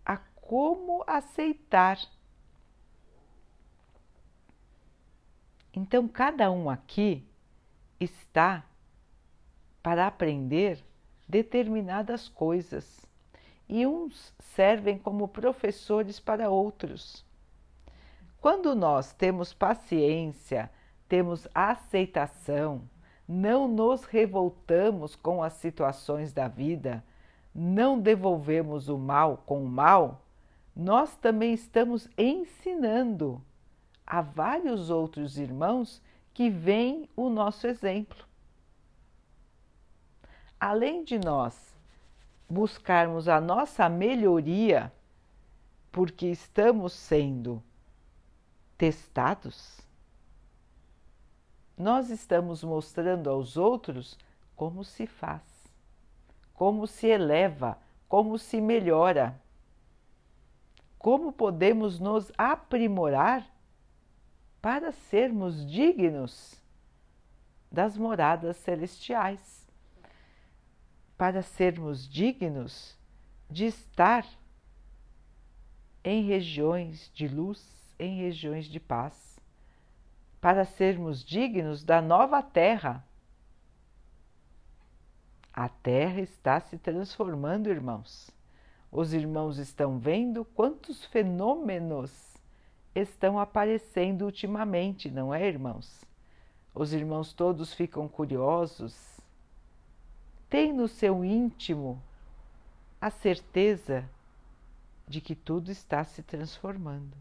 a 0.05 0.17
como 0.17 1.05
aceitar. 1.07 1.99
Então, 5.81 6.07
cada 6.07 6.51
um 6.51 6.69
aqui 6.69 7.27
está 7.99 8.67
para 9.83 10.07
aprender 10.07 10.79
determinadas 11.27 12.29
coisas 12.29 13.07
e 13.67 13.87
uns 13.87 14.35
servem 14.41 14.99
como 14.99 15.27
professores 15.27 16.21
para 16.21 16.51
outros. 16.51 17.25
Quando 18.43 18.75
nós 18.75 19.15
temos 19.15 19.55
paciência, 19.55 20.71
temos 21.09 21.49
aceitação, 21.55 22.83
não 23.27 23.67
nos 23.67 24.05
revoltamos 24.05 25.17
com 25.17 25.43
as 25.43 25.55
situações 25.55 26.31
da 26.31 26.47
vida, 26.47 27.03
não 27.55 27.99
devolvemos 27.99 28.91
o 28.91 28.99
mal 28.99 29.43
com 29.47 29.65
o 29.65 29.69
mal, 29.69 30.21
nós 30.77 31.17
também 31.17 31.55
estamos 31.55 32.07
ensinando 32.19 33.43
a 34.11 34.21
vários 34.21 34.91
outros 34.91 35.39
irmãos 35.39 36.03
que 36.35 36.51
veem 36.51 37.09
o 37.15 37.31
nosso 37.31 37.69
exemplo. 37.69 38.25
Além 40.59 41.05
de 41.05 41.17
nós 41.17 41.73
buscarmos 42.49 43.29
a 43.29 43.41
nossa 43.41 43.89
melhoria, 43.89 44.93
porque 45.93 46.27
estamos 46.27 46.93
sendo 46.93 47.63
testados, 48.77 49.81
nós 51.79 52.11
estamos 52.11 52.65
mostrando 52.65 53.31
aos 53.31 53.57
outros 53.57 54.19
como 54.57 54.83
se 54.83 55.07
faz, 55.07 55.43
como 56.53 56.85
se 56.85 57.07
eleva, 57.07 57.79
como 58.09 58.37
se 58.39 58.61
melhora, 58.61 59.41
como 60.99 61.33
podemos 61.33 62.01
nos 62.01 62.33
aprimorar 62.37 63.47
para 64.61 64.93
sermos 64.93 65.69
dignos 65.71 66.61
das 67.71 67.97
moradas 67.97 68.57
celestiais, 68.57 69.67
para 71.17 71.43
sermos 71.43 72.09
dignos 72.09 72.97
de 73.49 73.67
estar 73.67 74.27
em 76.03 76.25
regiões 76.25 77.11
de 77.15 77.29
luz, 77.29 77.95
em 77.99 78.17
regiões 78.17 78.67
de 78.67 78.81
paz 78.81 79.31
para 80.41 80.65
sermos 80.65 81.23
dignos 81.23 81.85
da 81.85 82.01
nova 82.01 82.43
terra. 82.43 83.05
A 85.53 85.69
terra 85.69 86.21
está 86.21 86.61
se 86.61 86.79
transformando, 86.79 87.69
irmãos. 87.69 88.31
Os 88.91 89.13
irmãos 89.13 89.59
estão 89.59 89.99
vendo 89.99 90.45
quantos 90.45 91.05
fenômenos 91.05 92.30
estão 92.95 93.39
aparecendo 93.39 94.25
ultimamente, 94.25 95.11
não 95.11 95.33
é, 95.33 95.47
irmãos? 95.47 96.05
Os 96.75 96.93
irmãos 96.93 97.33
todos 97.33 97.73
ficam 97.75 98.09
curiosos. 98.09 99.21
Tem 100.49 100.73
no 100.73 100.89
seu 100.89 101.25
íntimo 101.25 102.03
a 103.01 103.11
certeza 103.11 104.09
de 105.07 105.21
que 105.21 105.35
tudo 105.35 105.71
está 105.71 106.05
se 106.05 106.23
transformando. 106.23 107.17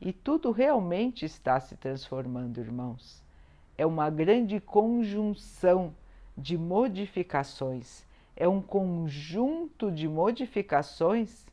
E 0.00 0.12
tudo 0.12 0.50
realmente 0.50 1.24
está 1.24 1.58
se 1.60 1.76
transformando, 1.76 2.60
irmãos. 2.60 3.22
É 3.78 3.86
uma 3.86 4.10
grande 4.10 4.60
conjunção 4.60 5.94
de 6.36 6.56
modificações, 6.56 8.04
é 8.34 8.48
um 8.48 8.60
conjunto 8.60 9.90
de 9.90 10.08
modificações 10.08 11.46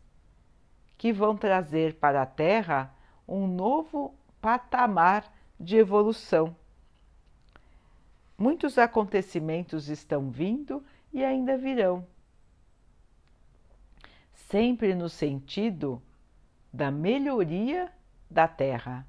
que 0.98 1.12
vão 1.12 1.36
trazer 1.36 1.96
para 1.96 2.22
a 2.22 2.26
Terra 2.26 2.94
um 3.30 3.48
novo 3.48 4.15
patamar 4.42 5.32
de 5.60 5.78
evolução. 5.78 6.56
Muitos 8.38 8.78
acontecimentos 8.78 9.89
estão 9.89 10.32
vindo 10.32 10.84
e 11.12 11.24
ainda 11.24 11.58
virão, 11.58 12.08
sempre 14.34 14.96
no 14.96 15.10
sentido 15.10 16.02
da 16.72 16.89
melhoria 16.89 17.92
da 18.30 18.48
terra. 18.48 19.06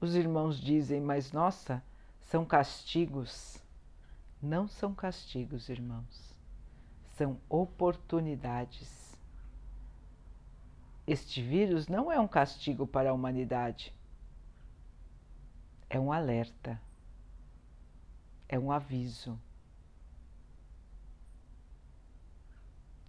Os 0.00 0.14
irmãos 0.14 0.60
dizem, 0.60 1.00
mas 1.00 1.32
nossa, 1.32 1.82
são 2.20 2.44
castigos. 2.44 3.58
Não 4.40 4.66
são 4.68 4.94
castigos, 4.94 5.68
irmãos, 5.68 6.34
são 7.16 7.38
oportunidades. 7.48 8.99
Este 11.10 11.42
vírus 11.42 11.88
não 11.88 12.12
é 12.12 12.20
um 12.20 12.28
castigo 12.28 12.86
para 12.86 13.10
a 13.10 13.12
humanidade, 13.12 13.92
é 15.88 15.98
um 15.98 16.12
alerta, 16.12 16.80
é 18.48 18.56
um 18.56 18.70
aviso, 18.70 19.36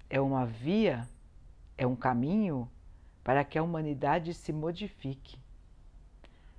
é 0.09 0.19
uma 0.19 0.47
via, 0.47 1.07
é 1.77 1.85
um 1.85 1.95
caminho 1.95 2.67
para 3.23 3.45
que 3.45 3.59
a 3.59 3.61
humanidade 3.61 4.33
se 4.33 4.51
modifique. 4.51 5.37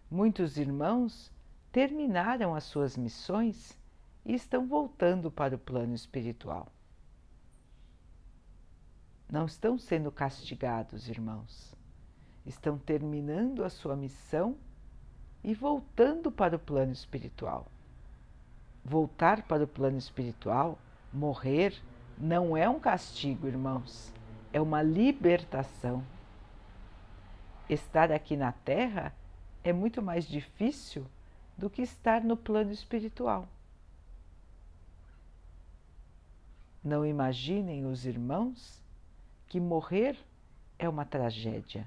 Muitos 0.09 0.57
irmãos 0.57 1.29
terminaram 1.73 2.55
as 2.55 2.63
suas 2.63 2.97
missões 2.97 3.77
e 4.25 4.33
estão 4.33 4.69
voltando 4.69 5.29
para 5.29 5.57
o 5.57 5.59
plano 5.59 5.93
espiritual. 5.93 6.69
Não 9.33 9.47
estão 9.47 9.79
sendo 9.79 10.13
castigados, 10.13 11.09
irmãos. 11.09 11.75
Estão 12.45 12.77
terminando 12.77 13.65
a 13.65 13.71
sua 13.71 13.97
missão 13.97 14.59
e 15.43 15.55
voltando 15.55 16.31
para 16.31 16.57
o 16.57 16.59
plano 16.59 16.93
espiritual. 16.93 17.67
Voltar 18.85 19.43
para 19.45 19.65
o 19.65 19.67
plano 19.67 19.97
espiritual, 19.97 20.79
morrer, 21.11 21.75
não 22.19 22.55
é 22.55 22.69
um 22.69 22.79
castigo, 22.79 23.47
irmãos, 23.47 24.13
é 24.53 24.61
uma 24.61 24.83
libertação 24.83 26.05
estar 27.71 28.13
aqui 28.13 28.37
na 28.37 28.53
Terra 28.53 29.15
é 29.65 29.73
muito 29.73 30.03
mais 30.03 30.27
difícil 30.27 31.07
do 31.57 31.71
que 31.71 31.81
estar 31.81 32.23
no 32.23 32.37
plano 32.37 32.71
espiritual. 32.71 33.49
Não 36.85 37.07
imaginem 37.07 37.87
os 37.87 38.05
irmãos 38.05 38.82
que 39.53 39.61
morrer 39.61 40.17
é 40.79 40.89
uma 40.89 41.05
tragédia. 41.05 41.87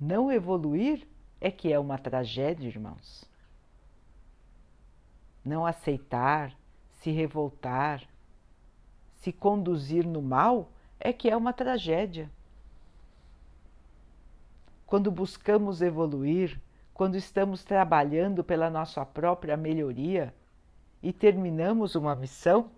Não 0.00 0.32
evoluir 0.32 1.06
é 1.40 1.52
que 1.52 1.72
é 1.72 1.78
uma 1.78 1.96
tragédia, 1.96 2.66
irmãos. 2.66 3.24
Não 5.44 5.64
aceitar, 5.64 6.52
se 6.90 7.12
revoltar, 7.12 8.02
se 9.20 9.30
conduzir 9.32 10.04
no 10.04 10.20
mal 10.20 10.72
é 10.98 11.12
que 11.12 11.30
é 11.30 11.36
uma 11.36 11.52
tragédia 11.52 12.28
quando 14.84 15.12
buscamos 15.12 15.80
evoluir, 15.80 16.60
quando 16.92 17.14
estamos 17.14 17.62
trabalhando 17.62 18.42
pela 18.42 18.68
nossa 18.68 19.06
própria 19.06 19.56
melhoria 19.56 20.34
e 21.00 21.12
terminamos 21.12 21.94
uma 21.94 22.16
missão, 22.16 22.68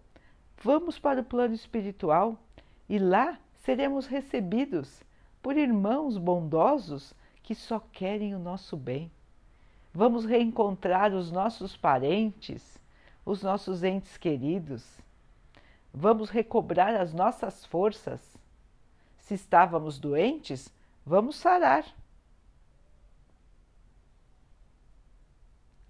vamos 0.62 0.98
para 0.98 1.22
o 1.22 1.24
plano 1.24 1.54
espiritual 1.54 2.38
e 2.88 2.98
lá 2.98 3.38
seremos 3.64 4.06
recebidos 4.06 5.02
por 5.42 5.56
irmãos 5.56 6.18
bondosos 6.18 7.14
que 7.42 7.54
só 7.54 7.80
querem 7.80 8.34
o 8.34 8.38
nosso 8.38 8.76
bem. 8.76 9.10
Vamos 9.92 10.24
reencontrar 10.24 11.12
os 11.12 11.30
nossos 11.30 11.76
parentes, 11.76 12.78
os 13.24 13.42
nossos 13.42 13.82
entes 13.82 14.16
queridos. 14.16 14.98
Vamos 15.92 16.30
recobrar 16.30 16.94
as 16.94 17.12
nossas 17.12 17.66
forças. 17.66 18.20
Se 19.18 19.34
estávamos 19.34 19.98
doentes, 19.98 20.72
vamos 21.04 21.36
sarar. 21.36 21.84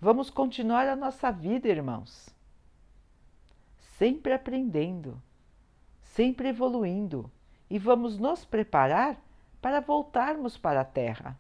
Vamos 0.01 0.31
continuar 0.31 0.89
a 0.89 0.97
nossa 0.97 1.31
vida, 1.31 1.69
irmãos. 1.69 2.29
Sempre 3.97 4.33
aprendendo, 4.33 5.23
sempre 6.13 6.49
evoluindo 6.49 7.31
e 7.71 7.79
vamos 7.79 8.19
nos 8.19 8.45
preparar 8.45 9.19
para 9.61 9.81
voltarmos 9.81 10.59
para 10.59 10.83
a 10.83 10.85
Terra. 10.85 11.39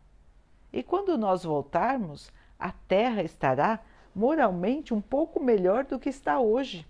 E 0.72 0.82
quando 0.82 1.18
nós 1.18 1.44
voltarmos, 1.44 2.32
a 2.58 2.72
Terra 2.72 3.22
estará 3.22 3.80
moralmente 4.14 4.94
um 4.94 5.00
pouco 5.00 5.42
melhor 5.42 5.84
do 5.84 5.98
que 5.98 6.08
está 6.08 6.40
hoje. 6.40 6.86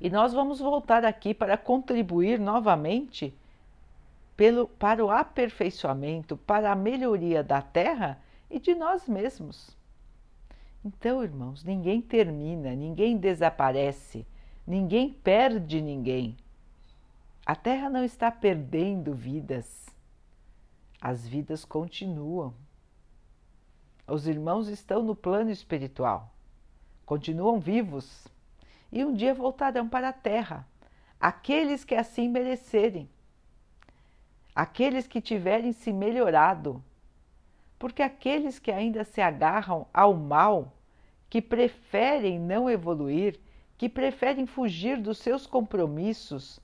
E 0.00 0.08
nós 0.10 0.32
vamos 0.32 0.60
voltar 0.60 1.04
aqui 1.04 1.34
para 1.34 1.56
contribuir 1.56 2.38
novamente 2.38 3.34
pelo, 4.36 4.68
para 4.68 5.04
o 5.04 5.10
aperfeiçoamento, 5.10 6.36
para 6.36 6.70
a 6.70 6.76
melhoria 6.76 7.42
da 7.42 7.60
Terra 7.62 8.20
e 8.48 8.60
de 8.60 8.74
nós 8.74 9.08
mesmos. 9.08 9.76
Então, 10.84 11.24
irmãos, 11.24 11.64
ninguém 11.64 12.00
termina, 12.00 12.76
ninguém 12.76 13.16
desaparece, 13.16 14.24
ninguém 14.66 15.12
perde 15.12 15.80
ninguém. 15.80 16.36
A 17.44 17.54
Terra 17.54 17.88
não 17.88 18.04
está 18.04 18.30
perdendo 18.30 19.14
vidas, 19.14 19.86
as 21.00 21.26
vidas 21.26 21.64
continuam. 21.64 22.52
Os 24.08 24.26
irmãos 24.26 24.68
estão 24.68 25.02
no 25.02 25.14
plano 25.14 25.50
espiritual, 25.50 26.32
continuam 27.04 27.60
vivos. 27.60 28.26
E 28.90 29.04
um 29.04 29.12
dia 29.12 29.34
voltarão 29.34 29.88
para 29.88 30.08
a 30.08 30.12
Terra, 30.12 30.66
aqueles 31.20 31.84
que 31.84 31.94
assim 31.94 32.28
merecerem, 32.28 33.08
aqueles 34.54 35.06
que 35.06 35.20
tiverem 35.20 35.72
se 35.72 35.92
melhorado, 35.92 36.82
porque 37.78 38.02
aqueles 38.02 38.58
que 38.58 38.70
ainda 38.70 39.04
se 39.04 39.20
agarram 39.20 39.86
ao 39.92 40.14
mal, 40.14 40.72
que 41.28 41.42
preferem 41.42 42.38
não 42.38 42.70
evoluir, 42.70 43.38
que 43.76 43.88
preferem 43.88 44.46
fugir 44.46 45.00
dos 45.00 45.18
seus 45.18 45.46
compromissos 45.46 46.60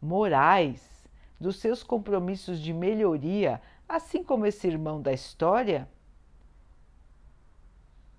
morais, 0.00 1.08
dos 1.38 1.56
seus 1.56 1.82
compromissos 1.82 2.60
de 2.60 2.72
melhoria, 2.72 3.62
assim 3.88 4.22
como 4.24 4.46
esse 4.46 4.66
irmão 4.66 5.00
da 5.00 5.12
história, 5.12 5.88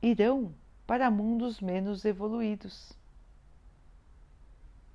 irão 0.02 0.54
para 0.88 1.12
mundos 1.12 1.60
menos 1.60 2.06
evoluídos. 2.06 2.98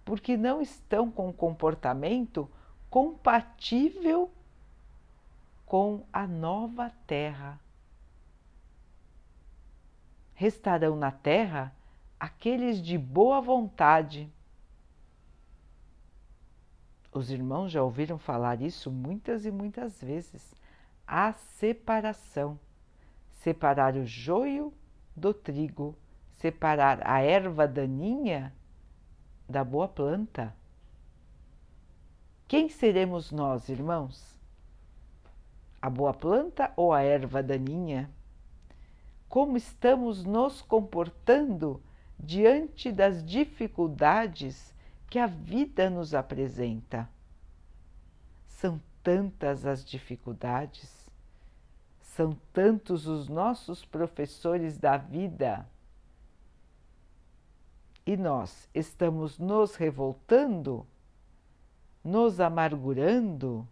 Porque 0.04 0.37
não 0.37 0.61
estão 0.61 1.11
com 1.11 1.28
um 1.28 1.33
comportamento 1.33 2.50
compatível 2.90 4.30
com 5.66 6.04
a 6.12 6.26
nova 6.26 6.90
terra. 7.07 7.59
Restarão 10.35 10.96
na 10.96 11.11
terra 11.11 11.74
aqueles 12.24 12.80
de 12.80 12.96
boa 12.96 13.40
vontade. 13.40 14.32
Os 17.12 17.30
irmãos 17.30 17.70
já 17.70 17.82
ouviram 17.82 18.18
falar 18.18 18.62
isso 18.62 18.90
muitas 18.90 19.44
e 19.44 19.50
muitas 19.50 20.00
vezes. 20.00 20.54
A 21.06 21.32
separação. 21.32 22.58
Separar 23.30 23.94
o 23.94 24.06
joio 24.06 24.72
do 25.14 25.34
trigo, 25.34 25.94
separar 26.32 27.06
a 27.06 27.20
erva 27.20 27.68
daninha 27.68 28.54
da 29.46 29.62
boa 29.62 29.87
planta. 29.87 30.54
Quem 32.48 32.70
seremos 32.70 33.30
nós, 33.30 33.68
irmãos? 33.68 34.34
a 35.84 35.90
boa 35.90 36.14
planta 36.14 36.72
ou 36.76 36.94
a 36.94 37.02
erva 37.02 37.42
daninha? 37.42 38.10
Como 39.28 39.54
estamos 39.58 40.24
nos 40.24 40.62
comportando 40.62 41.82
diante 42.18 42.90
das 42.92 43.24
dificuldades 43.24 44.74
que 45.09 45.18
a 45.18 45.27
vida 45.27 45.90
nos 45.90 46.14
apresenta? 46.14 47.09
São 48.48 48.81
tantas 49.03 49.66
as 49.66 49.85
dificuldades, 49.85 51.11
são 52.00 52.37
tantos 52.53 53.07
os 53.07 53.29
nossos 53.29 53.85
professores 53.85 54.79
da 54.79 54.96
vida. 54.96 55.68
E 58.07 58.16
nós 58.16 58.68
estamos 58.74 59.38
nos 59.38 59.77
revoltando, 59.77 60.87
nos 62.03 62.38
amargurando, 62.38 63.66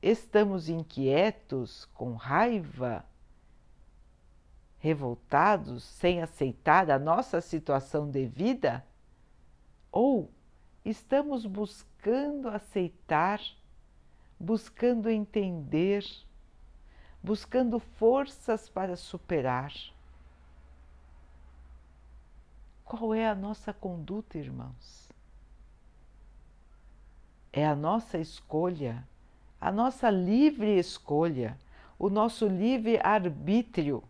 estamos 0.00 0.68
inquietos, 0.68 1.84
com 1.94 2.14
raiva, 2.14 3.04
revoltados, 4.84 5.82
sem 5.82 6.22
aceitar 6.22 6.90
a 6.90 6.98
nossa 6.98 7.40
situação 7.40 8.10
de 8.10 8.26
vida? 8.26 8.84
Ou 9.90 10.30
estamos 10.84 11.46
buscando 11.46 12.48
aceitar, 12.48 13.40
buscando 14.38 15.08
entender, 15.08 16.04
buscando 17.22 17.78
forças 17.78 18.68
para 18.68 18.94
superar? 18.94 19.72
Qual 22.84 23.14
é 23.14 23.26
a 23.26 23.34
nossa 23.34 23.72
conduta, 23.72 24.36
irmãos? 24.36 25.08
É 27.50 27.66
a 27.66 27.74
nossa 27.74 28.18
escolha 28.18 29.02
a 29.64 29.72
nossa 29.72 30.10
livre 30.10 30.78
escolha, 30.78 31.56
o 31.98 32.10
nosso 32.10 32.46
livre 32.46 33.00
arbítrio, 33.02 34.04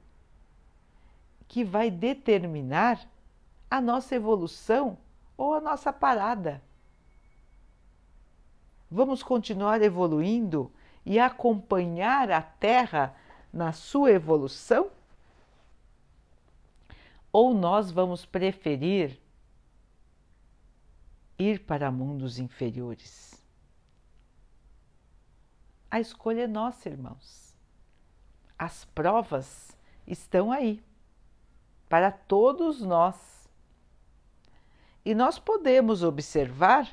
que 1.48 1.64
vai 1.64 1.90
determinar 1.90 3.08
a 3.70 3.80
nossa 3.80 4.14
evolução 4.14 4.98
ou 5.36 5.54
a 5.54 5.60
nossa 5.60 5.92
parada. 5.92 6.62
Vamos 8.90 9.22
continuar 9.22 9.82
evoluindo 9.82 10.70
e 11.04 11.18
acompanhar 11.18 12.30
a 12.30 12.40
Terra 12.40 13.14
na 13.52 13.72
sua 13.72 14.12
evolução? 14.12 14.90
Ou 17.32 17.52
nós 17.52 17.90
vamos 17.90 18.24
preferir 18.24 19.20
ir 21.38 21.60
para 21.60 21.90
mundos 21.90 22.38
inferiores? 22.38 23.34
A 25.90 26.00
escolha 26.00 26.42
é 26.42 26.46
nossa, 26.46 26.88
irmãos. 26.88 27.54
As 28.58 28.84
provas 28.84 29.76
estão 30.06 30.52
aí 30.52 30.82
para 31.88 32.10
todos 32.10 32.80
nós. 32.80 33.48
E 35.04 35.14
nós 35.14 35.38
podemos 35.38 36.02
observar 36.02 36.88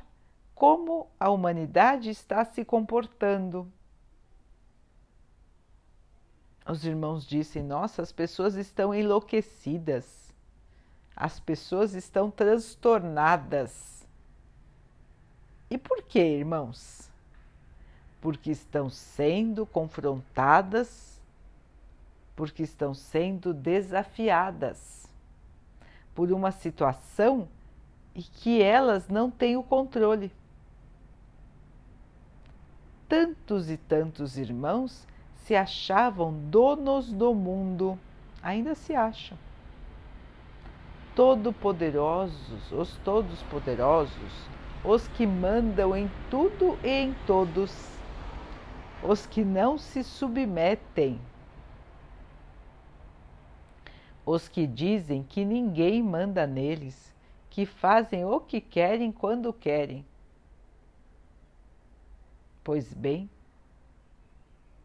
como 0.53 1.09
a 1.19 1.29
humanidade 1.29 2.09
está 2.09 2.43
se 2.45 2.63
comportando. 2.63 3.71
Os 6.67 6.85
irmãos 6.85 7.25
dizem: 7.25 7.63
nossa, 7.63 8.01
as 8.01 8.11
pessoas 8.11 8.55
estão 8.55 8.93
enlouquecidas, 8.93 10.33
as 11.15 11.39
pessoas 11.39 11.93
estão 11.93 12.29
transtornadas. 12.29 14.05
E 15.69 15.77
por 15.77 16.03
que, 16.03 16.19
irmãos? 16.19 17.01
porque 18.21 18.51
estão 18.51 18.89
sendo 18.89 19.65
confrontadas, 19.65 21.10
porque 22.41 22.63
estão 22.63 22.91
sendo 22.91 23.53
desafiadas 23.53 25.07
por 26.15 26.31
uma 26.31 26.49
situação 26.49 27.47
e 28.15 28.23
que 28.23 28.63
elas 28.63 29.07
não 29.07 29.29
têm 29.29 29.57
o 29.57 29.61
controle. 29.61 30.31
Tantos 33.07 33.69
e 33.69 33.77
tantos 33.77 34.39
irmãos 34.39 35.07
se 35.35 35.55
achavam 35.55 36.33
donos 36.49 37.13
do 37.13 37.31
mundo, 37.35 37.95
ainda 38.41 38.73
se 38.73 38.95
acham. 38.95 39.37
Todo-poderosos, 41.15 42.71
os 42.71 42.97
todos 43.03 43.43
poderosos, 43.43 44.49
os 44.83 45.07
que 45.09 45.27
mandam 45.27 45.95
em 45.95 46.09
tudo 46.31 46.75
e 46.83 46.89
em 46.89 47.15
todos 47.27 47.71
os 49.03 49.27
que 49.27 49.45
não 49.45 49.77
se 49.77 50.03
submetem, 50.03 51.21
os 54.25 54.47
que 54.47 54.67
dizem 54.67 55.23
que 55.23 55.43
ninguém 55.43 56.01
manda 56.03 56.45
neles, 56.45 57.13
que 57.49 57.65
fazem 57.65 58.23
o 58.25 58.39
que 58.39 58.61
querem 58.61 59.11
quando 59.11 59.51
querem. 59.51 60.05
Pois 62.63 62.93
bem, 62.93 63.29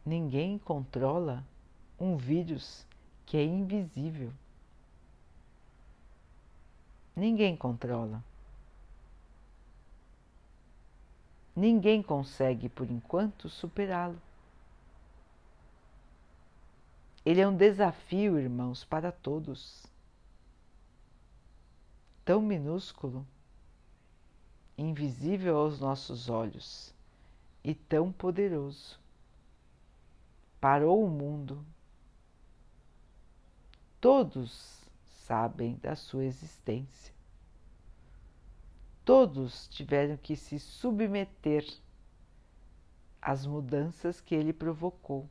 ninguém 0.04 0.58
controla 0.58 1.44
um 2.00 2.16
vírus 2.16 2.86
que 3.24 3.36
é 3.36 3.44
invisível. 3.44 4.32
Ninguém 7.14 7.56
controla. 7.56 8.22
Ninguém 11.54 12.02
consegue, 12.02 12.68
por 12.68 12.90
enquanto, 12.90 13.48
superá-lo. 13.48 14.20
Ele 17.26 17.40
é 17.40 17.46
um 17.46 17.54
desafio, 17.54 18.38
irmãos, 18.38 18.84
para 18.84 19.12
todos. 19.12 19.84
Tão 22.24 22.40
minúsculo, 22.40 23.26
invisível 24.78 25.58
aos 25.58 25.78
nossos 25.78 26.30
olhos 26.30 26.94
e 27.62 27.74
tão 27.74 28.10
poderoso. 28.10 28.98
Parou 30.58 31.04
o 31.04 31.10
mundo. 31.10 31.62
Todos 34.00 34.80
sabem 35.26 35.76
da 35.82 35.94
sua 35.94 36.24
existência 36.24 37.16
todos 39.06 39.68
tiveram 39.68 40.16
que 40.16 40.34
se 40.34 40.58
submeter 40.58 41.64
às 43.22 43.46
mudanças 43.46 44.20
que 44.20 44.34
ele 44.34 44.52
provocou, 44.52 45.30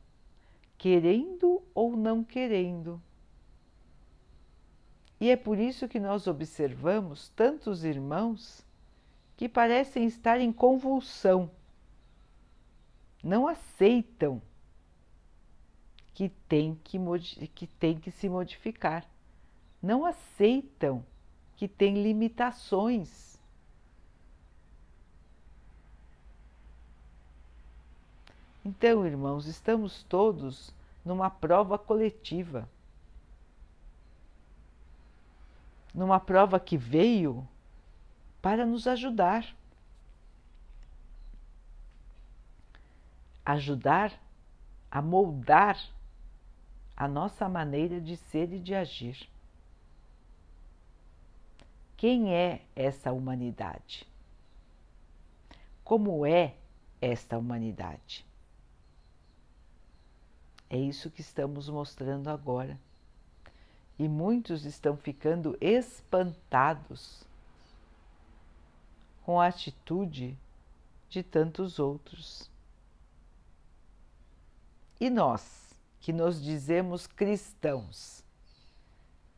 querendo 0.78 1.62
ou 1.76 1.94
não 1.94 2.24
querendo. 2.24 3.00
E 5.20 5.30
é 5.30 5.36
por 5.36 5.58
isso 5.58 5.86
que 5.86 6.00
nós 6.00 6.26
observamos 6.26 7.28
tantos 7.36 7.84
irmãos 7.84 8.64
que 9.36 9.46
parecem 9.46 10.06
estar 10.06 10.40
em 10.40 10.50
convulsão, 10.50 11.50
não 13.22 13.46
aceitam 13.46 14.40
que 16.14 16.30
tem 16.48 16.80
que, 16.82 16.98
que 17.48 17.66
tem 17.66 17.98
que 17.98 18.10
se 18.10 18.26
modificar, 18.26 19.06
não 19.82 20.06
aceitam 20.06 21.04
que 21.56 21.68
tem 21.68 22.02
limitações. 22.02 23.38
Então, 28.64 29.06
irmãos, 29.06 29.46
estamos 29.46 30.02
todos 30.04 30.74
numa 31.06 31.30
prova 31.30 31.78
coletiva. 31.78 32.68
Numa 35.94 36.18
prova 36.18 36.58
que 36.58 36.76
veio 36.76 37.46
para 38.42 38.66
nos 38.66 38.88
ajudar. 38.88 39.54
Ajudar 43.44 44.20
a 44.90 45.00
moldar 45.00 45.78
a 46.96 47.06
nossa 47.06 47.48
maneira 47.48 48.00
de 48.00 48.16
ser 48.16 48.52
e 48.52 48.58
de 48.58 48.74
agir. 48.74 49.28
Quem 51.96 52.34
é 52.34 52.62
essa 52.74 53.12
humanidade? 53.12 54.04
Como 55.84 56.26
é 56.26 56.56
esta 57.00 57.38
humanidade? 57.38 58.25
É 60.68 60.76
isso 60.76 61.10
que 61.10 61.20
estamos 61.20 61.68
mostrando 61.68 62.28
agora. 62.28 62.78
E 63.98 64.08
muitos 64.08 64.64
estão 64.64 64.96
ficando 64.96 65.56
espantados 65.60 67.24
com 69.24 69.40
a 69.40 69.46
atitude 69.46 70.36
de 71.08 71.22
tantos 71.22 71.78
outros. 71.78 72.50
E 75.00 75.08
nós, 75.08 75.74
que 76.00 76.12
nos 76.12 76.42
dizemos 76.42 77.06
cristãos, 77.06 78.24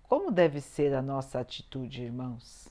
como 0.03 0.31
deve 0.31 0.61
ser 0.61 0.95
a 0.95 1.03
nossa 1.03 1.38
atitude, 1.38 2.03
irmãos? 2.03 2.69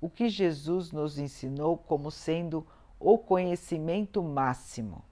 O 0.00 0.10
que 0.10 0.28
Jesus 0.28 0.90
nos 0.90 1.18
ensinou 1.18 1.76
como 1.76 2.10
sendo 2.10 2.66
o 2.98 3.16
conhecimento 3.16 4.22
máximo. 4.22 5.04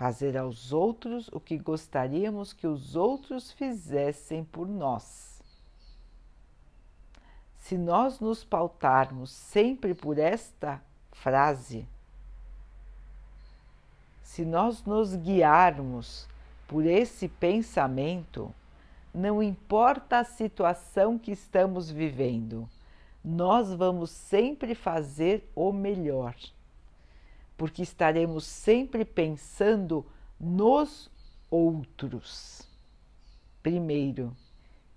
Fazer 0.00 0.34
aos 0.34 0.72
outros 0.72 1.28
o 1.28 1.38
que 1.38 1.58
gostaríamos 1.58 2.54
que 2.54 2.66
os 2.66 2.96
outros 2.96 3.52
fizessem 3.52 4.42
por 4.42 4.66
nós. 4.66 5.42
Se 7.58 7.76
nós 7.76 8.18
nos 8.18 8.42
pautarmos 8.42 9.30
sempre 9.30 9.94
por 9.94 10.18
esta 10.18 10.80
frase, 11.12 11.86
se 14.22 14.42
nós 14.42 14.82
nos 14.86 15.14
guiarmos 15.14 16.26
por 16.66 16.86
esse 16.86 17.28
pensamento, 17.28 18.54
não 19.12 19.42
importa 19.42 20.20
a 20.20 20.24
situação 20.24 21.18
que 21.18 21.32
estamos 21.32 21.90
vivendo, 21.90 22.66
nós 23.22 23.74
vamos 23.74 24.08
sempre 24.08 24.74
fazer 24.74 25.46
o 25.54 25.70
melhor, 25.70 26.34
porque 27.60 27.82
estaremos 27.82 28.46
sempre 28.46 29.04
pensando 29.04 30.06
nos 30.40 31.10
outros, 31.50 32.66
primeiro, 33.62 34.34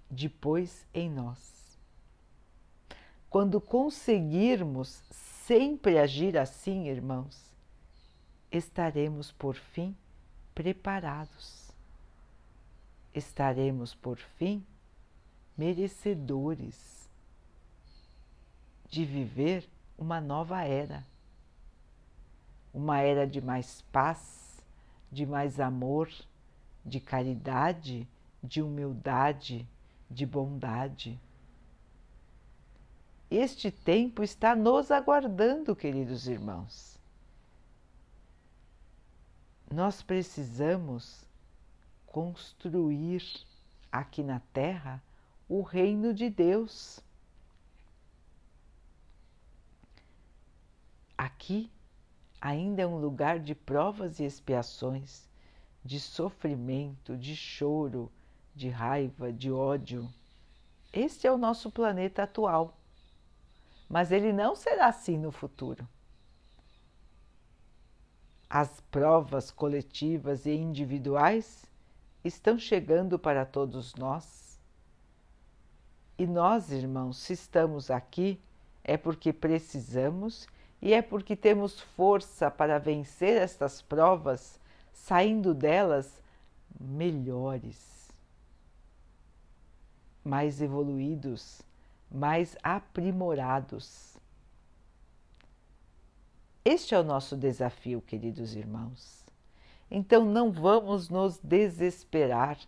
depois 0.10 0.88
em 0.94 1.10
nós. 1.10 1.78
Quando 3.30 3.60
conseguirmos 3.60 5.04
sempre 5.12 6.00
agir 6.00 6.38
assim, 6.38 6.88
irmãos, 6.88 7.52
estaremos 8.50 9.30
por 9.34 9.56
fim 9.56 9.94
preparados 10.56 11.64
estaremos, 13.14 13.94
por 13.94 14.18
fim, 14.18 14.66
merecedores 15.58 17.10
de 18.90 19.06
viver 19.06 19.68
uma 19.98 20.20
nova 20.20 20.64
era. 20.64 21.06
Uma 22.74 23.00
era 23.02 23.28
de 23.28 23.40
mais 23.40 23.82
paz, 23.92 24.64
de 25.12 25.26
mais 25.26 25.60
amor, 25.60 26.10
de 26.84 27.00
caridade, 27.00 28.08
de 28.44 28.62
humildade, 28.62 29.68
de 30.10 30.26
bondade. 30.26 31.20
Este 33.30 33.72
tempo 33.72 34.24
está 34.24 34.56
nos 34.56 34.92
aguardando, 34.92 35.76
queridos 35.76 36.28
irmãos. 36.28 37.00
Nós 39.72 40.04
precisamos 40.04 41.26
construir 42.06 43.24
aqui 43.92 44.22
na 44.22 44.40
Terra 44.52 45.02
o 45.50 45.62
reino 45.62 46.14
de 46.14 46.30
Deus. 46.30 47.00
Aqui 51.18 51.72
ainda 52.44 52.82
é 52.82 52.86
um 52.86 52.98
lugar 52.98 53.40
de 53.40 53.56
provas 53.56 54.20
e 54.20 54.26
expiações, 54.26 55.30
de 55.82 55.98
sofrimento, 55.98 57.16
de 57.16 57.38
choro, 57.38 58.12
de 58.54 58.68
raiva, 58.68 59.32
de 59.32 59.50
ódio. 59.50 60.14
Este 60.92 61.26
é 61.26 61.32
o 61.32 61.38
nosso 61.38 61.72
planeta 61.72 62.24
atual, 62.24 62.78
mas 63.88 64.12
ele 64.12 64.34
não 64.34 64.58
será 64.58 64.88
assim 64.88 65.18
no 65.18 65.32
futuro. 65.32 65.88
As 68.50 68.82
provas 68.92 69.50
coletivas 69.50 70.46
e 70.46 70.52
individuais 70.52 71.66
estão 72.26 72.60
chegando 72.60 73.18
para 73.18 73.46
todos 73.46 73.96
nós. 73.96 74.60
E 76.18 76.28
nós, 76.28 76.74
irmãos, 76.74 77.18
se 77.20 77.32
estamos 77.32 77.90
aqui, 77.90 78.38
é 78.84 78.98
porque 78.98 79.32
precisamos 79.32 80.46
e 80.84 80.94
é 80.94 81.02
porque 81.02 81.34
temos 81.34 81.80
força 81.80 82.52
para 82.52 82.78
vencer 82.78 83.42
estas 83.42 83.82
provas, 83.82 84.60
saindo 84.92 85.54
delas 85.54 86.22
melhores, 86.78 88.12
mais 90.22 90.62
evoluídos, 90.62 91.62
mais 92.12 92.58
aprimorados. 92.62 94.18
Este 96.66 96.94
é 96.94 97.00
o 97.00 97.04
nosso 97.04 97.38
desafio, 97.38 98.02
queridos 98.02 98.54
irmãos. 98.54 99.26
Então 99.90 100.26
não 100.26 100.52
vamos 100.52 101.08
nos 101.08 101.40
desesperar, 101.40 102.60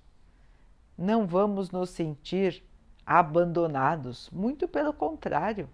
não 0.98 1.28
vamos 1.28 1.70
nos 1.70 1.90
sentir 1.90 2.64
abandonados, 3.06 4.30
muito 4.30 4.70
pelo 4.70 4.94
contrário. 4.94 5.68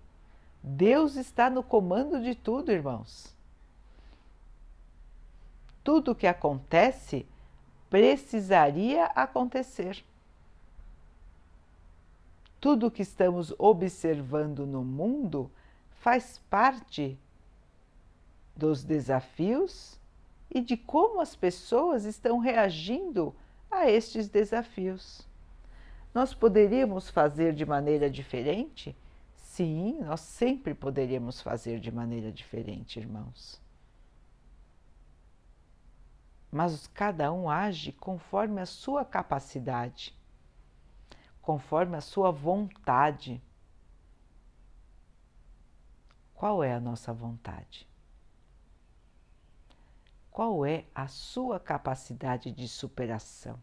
Deus 0.64 1.16
está 1.16 1.50
no 1.50 1.64
comando 1.64 2.22
de 2.22 2.36
tudo, 2.36 2.72
irmãos. 2.72 3.36
Tudo 5.84 6.12
o 6.12 6.16
que 6.16 6.28
acontece 6.28 7.26
precisaria 7.90 9.06
acontecer. 9.08 10.04
Tudo 12.60 12.88
o 12.88 12.92
que 12.92 13.02
estamos 13.02 13.54
observando 13.58 14.68
no 14.68 14.84
mundo 14.84 15.52
faz 16.00 16.40
parte 16.50 17.18
dos 18.56 18.84
desafios 18.84 20.00
e 20.50 20.62
de 20.62 20.78
como 20.78 21.22
as 21.22 21.36
pessoas 21.36 22.06
estão 22.06 22.38
reagindo 22.38 23.34
a 23.72 23.90
estes 23.90 24.30
desafios. 24.30 25.28
Nós 26.14 26.34
poderíamos 26.34 27.10
fazer 27.10 27.54
de 27.54 27.66
maneira 27.66 28.10
diferente? 28.10 28.96
Sim, 29.62 30.00
nós 30.02 30.22
sempre 30.22 30.74
poderíamos 30.74 31.40
fazer 31.40 31.80
de 31.80 31.92
maneira 31.92 32.32
diferente, 32.32 33.00
irmãos. 33.00 33.62
Mas 36.52 36.88
cada 36.88 37.32
um 37.32 37.48
age 37.48 37.92
conforme 37.92 38.60
a 38.60 38.66
sua 38.66 39.06
capacidade, 39.06 40.18
conforme 41.44 41.96
a 41.96 42.02
sua 42.02 42.32
vontade. 42.32 43.40
Qual 46.34 46.64
é 46.64 46.74
a 46.74 46.80
nossa 46.80 47.14
vontade? 47.14 47.88
qual 50.32 50.66
é 50.66 50.86
a 50.96 51.08
sua 51.08 51.60
capacidade 51.60 52.52
de 52.52 52.68
superação. 52.68 53.60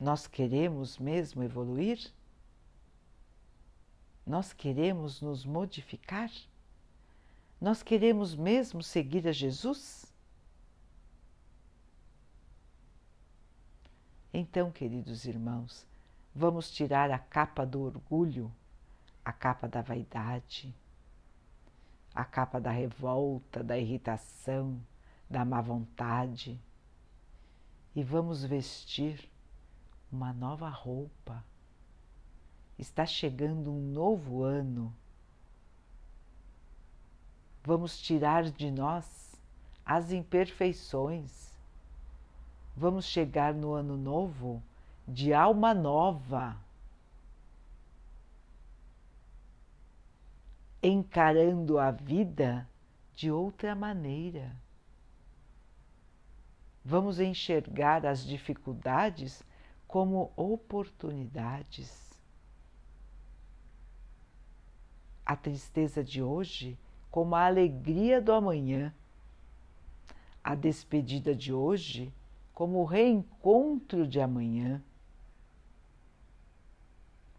Nós 0.00 0.26
queremos 0.26 0.98
mesmo 0.98 1.42
evoluir? 1.42 1.98
Nós 4.26 4.52
queremos 4.52 5.20
nos 5.20 5.44
modificar? 5.44 6.30
Nós 7.60 7.82
queremos 7.82 8.34
mesmo 8.34 8.82
seguir 8.82 9.26
a 9.28 9.32
Jesus? 9.32 10.12
Então, 14.34 14.70
queridos 14.70 15.24
irmãos, 15.24 15.86
Vamos 16.38 16.70
tirar 16.70 17.10
a 17.10 17.18
capa 17.18 17.64
do 17.64 17.80
orgulho, 17.80 18.52
a 19.24 19.32
capa 19.32 19.66
da 19.66 19.80
vaidade, 19.80 20.74
a 22.14 22.26
capa 22.26 22.60
da 22.60 22.70
revolta, 22.70 23.64
da 23.64 23.78
irritação, 23.78 24.78
da 25.30 25.46
má 25.46 25.62
vontade 25.62 26.60
e 27.94 28.02
vamos 28.02 28.44
vestir 28.44 29.30
uma 30.12 30.30
nova 30.30 30.68
roupa. 30.68 31.42
Está 32.78 33.06
chegando 33.06 33.70
um 33.70 33.80
novo 33.80 34.42
ano. 34.42 34.94
Vamos 37.64 37.98
tirar 38.00 38.44
de 38.44 38.70
nós 38.70 39.34
as 39.84 40.12
imperfeições. 40.12 41.52
Vamos 42.76 43.06
chegar 43.06 43.54
no 43.54 43.72
ano 43.72 43.96
novo 43.96 44.62
de 45.08 45.32
alma 45.32 45.72
nova, 45.72 46.56
encarando 50.82 51.78
a 51.78 51.90
vida 51.90 52.68
de 53.14 53.30
outra 53.30 53.74
maneira. 53.74 54.54
Vamos 56.84 57.18
enxergar 57.18 58.04
as 58.04 58.24
dificuldades 58.24 59.42
como 59.88 60.30
oportunidades. 60.36 62.05
A 65.26 65.36
tristeza 65.36 66.02
de 66.02 66.22
hoje 66.22 66.78
como 67.10 67.34
a 67.34 67.44
alegria 67.44 68.22
do 68.22 68.32
amanhã. 68.32 68.94
A 70.42 70.54
despedida 70.54 71.34
de 71.34 71.52
hoje 71.52 72.14
como 72.54 72.78
o 72.78 72.84
reencontro 72.84 74.06
de 74.06 74.20
amanhã 74.20 74.80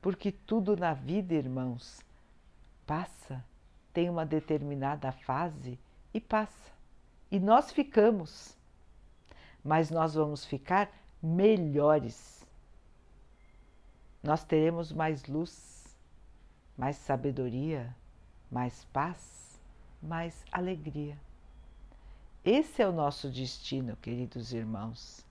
porque 0.07 0.31
tudo 0.31 0.77
na 0.77 0.93
vida, 0.93 1.33
irmãos, 1.33 1.99
passa, 2.85 3.43
tem 3.91 4.09
uma 4.09 4.25
determinada 4.25 5.11
fase 5.11 5.77
e 6.13 6.21
passa. 6.21 6.71
E 7.29 7.37
nós 7.37 7.73
ficamos, 7.73 8.57
mas 9.61 9.89
nós 9.89 10.13
vamos 10.13 10.45
ficar 10.45 10.89
melhores. 11.21 12.47
Nós 14.23 14.45
teremos 14.45 14.93
mais 14.93 15.25
luz, 15.25 15.76
mais 16.77 16.95
sabedoria, 16.97 17.95
mais 18.51 18.85
paz, 18.93 19.59
mais 20.01 20.45
alegria. 20.51 21.17
Esse 22.45 22.81
é 22.81 22.87
o 22.87 22.93
nosso 22.93 23.29
destino, 23.29 23.97
queridos 23.97 24.53
irmãos. 24.53 25.25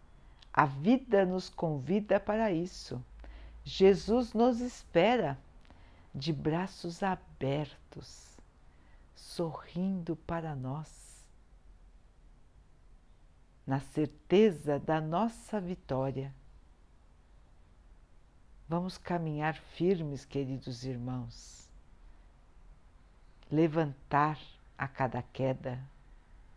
A 0.53 0.67
vida 0.67 1.25
nos 1.25 1.49
convida 1.49 2.19
para 2.19 2.51
isso. 2.51 3.03
Jesus 3.65 4.33
nos 4.33 4.61
espera 4.61 5.39
de 6.15 6.33
braços 6.33 7.03
abertos, 7.03 8.39
sorrindo 9.15 10.17
para 10.17 10.55
nós, 10.55 11.27
na 13.67 13.81
certeza 13.81 14.79
da 14.79 15.01
nossa 15.01 15.61
vitória. 15.61 16.35
Vamos 18.69 18.99
caminhar 18.99 19.55
firmes, 19.55 20.25
queridos 20.25 20.85
irmãos, 20.85 21.71
levantar 23.51 24.39
a 24.77 24.89
cada 24.89 25.23
queda, 25.23 25.81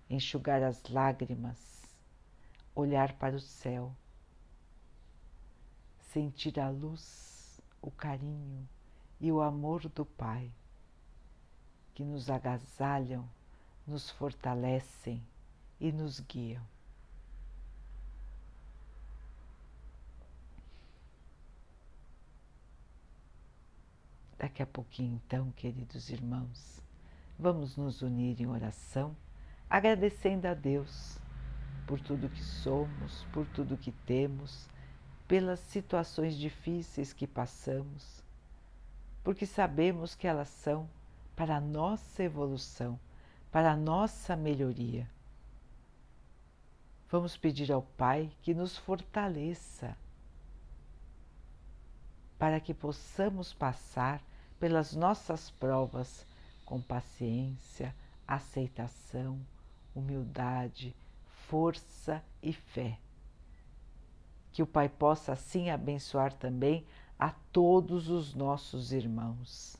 enxugar 0.10 0.64
as 0.64 0.84
lágrimas, 0.90 1.84
olhar 2.76 3.14
para 3.14 3.36
o 3.36 3.40
céu 3.40 3.96
sentir 6.12 6.60
a 6.60 6.70
luz, 6.70 7.62
o 7.82 7.92
carinho 7.92 8.68
e 9.20 9.32
o 9.32 9.42
amor 9.42 9.88
do 9.90 10.04
Pai, 10.04 10.52
que 11.94 12.04
nos 12.04 12.30
agasalham, 12.30 13.30
nos 13.86 14.10
fortalecem 14.10 15.24
e 15.80 15.92
nos 15.92 16.20
guiam. 16.20 16.64
Daqui 24.40 24.64
a 24.64 24.66
pouquinho, 24.66 25.20
então, 25.26 25.52
queridos 25.52 26.10
irmãos, 26.10 26.82
vamos 27.38 27.76
nos 27.76 28.02
unir 28.02 28.40
em 28.40 28.48
oração, 28.48 29.14
agradecendo 29.70 30.48
a 30.48 30.54
Deus 30.54 31.20
por 31.86 32.00
tudo 32.00 32.30
que 32.30 32.42
somos, 32.42 33.26
por 33.34 33.46
tudo 33.48 33.76
que 33.76 33.92
temos 33.92 34.70
pelas 35.28 35.60
situações 35.60 36.38
difíceis 36.38 37.12
que 37.12 37.28
passamos, 37.28 38.24
porque 39.26 39.46
sabemos 39.46 40.16
que 40.16 40.26
elas 40.26 40.48
são 40.48 40.90
para 41.36 41.58
a 41.58 41.62
nossa 41.62 42.24
evolução, 42.24 42.98
para 43.52 43.74
a 43.74 43.76
nossa 43.76 44.38
melhoria. 44.38 45.06
Vamos 47.10 47.36
pedir 47.36 47.74
ao 47.74 47.82
Pai 47.82 48.32
que 48.42 48.54
nos 48.54 48.78
fortaleça 48.78 49.98
para 52.40 52.62
que 52.62 52.74
possamos 52.74 53.54
passar 53.54 54.24
pelas 54.60 54.96
nossas 54.96 55.50
provas 55.52 56.26
com 56.66 56.82
paciência, 56.82 57.96
aceitação, 58.28 59.40
humildade, 59.96 60.96
força 61.48 62.24
e 62.44 62.54
fé 62.54 63.00
que 64.60 64.64
o 64.64 64.68
Pai 64.68 64.90
possa 64.90 65.32
assim 65.34 65.70
abençoar 65.70 66.34
também 66.34 66.86
a 67.18 67.30
todos 67.30 68.10
os 68.10 68.34
nossos 68.34 68.92
irmãos. 68.92 69.78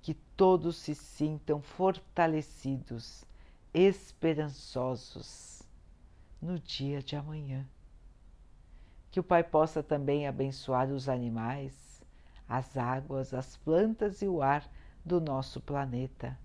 Que 0.00 0.14
todos 0.14 0.76
se 0.76 0.94
sintam 0.94 1.60
fortalecidos, 1.60 3.24
esperançosos 3.74 5.62
no 6.40 6.58
dia 6.58 7.02
de 7.02 7.16
amanhã. 7.16 7.68
Que 9.10 9.20
o 9.20 9.24
Pai 9.24 9.42
possa 9.42 9.82
também 9.82 10.26
abençoar 10.26 10.88
os 10.88 11.06
animais, 11.06 11.74
as 12.48 12.76
águas, 12.76 13.34
as 13.34 13.56
plantas 13.56 14.22
e 14.22 14.28
o 14.28 14.42
ar 14.42 14.68
do 15.04 15.20
nosso 15.20 15.60
planeta. 15.60 16.38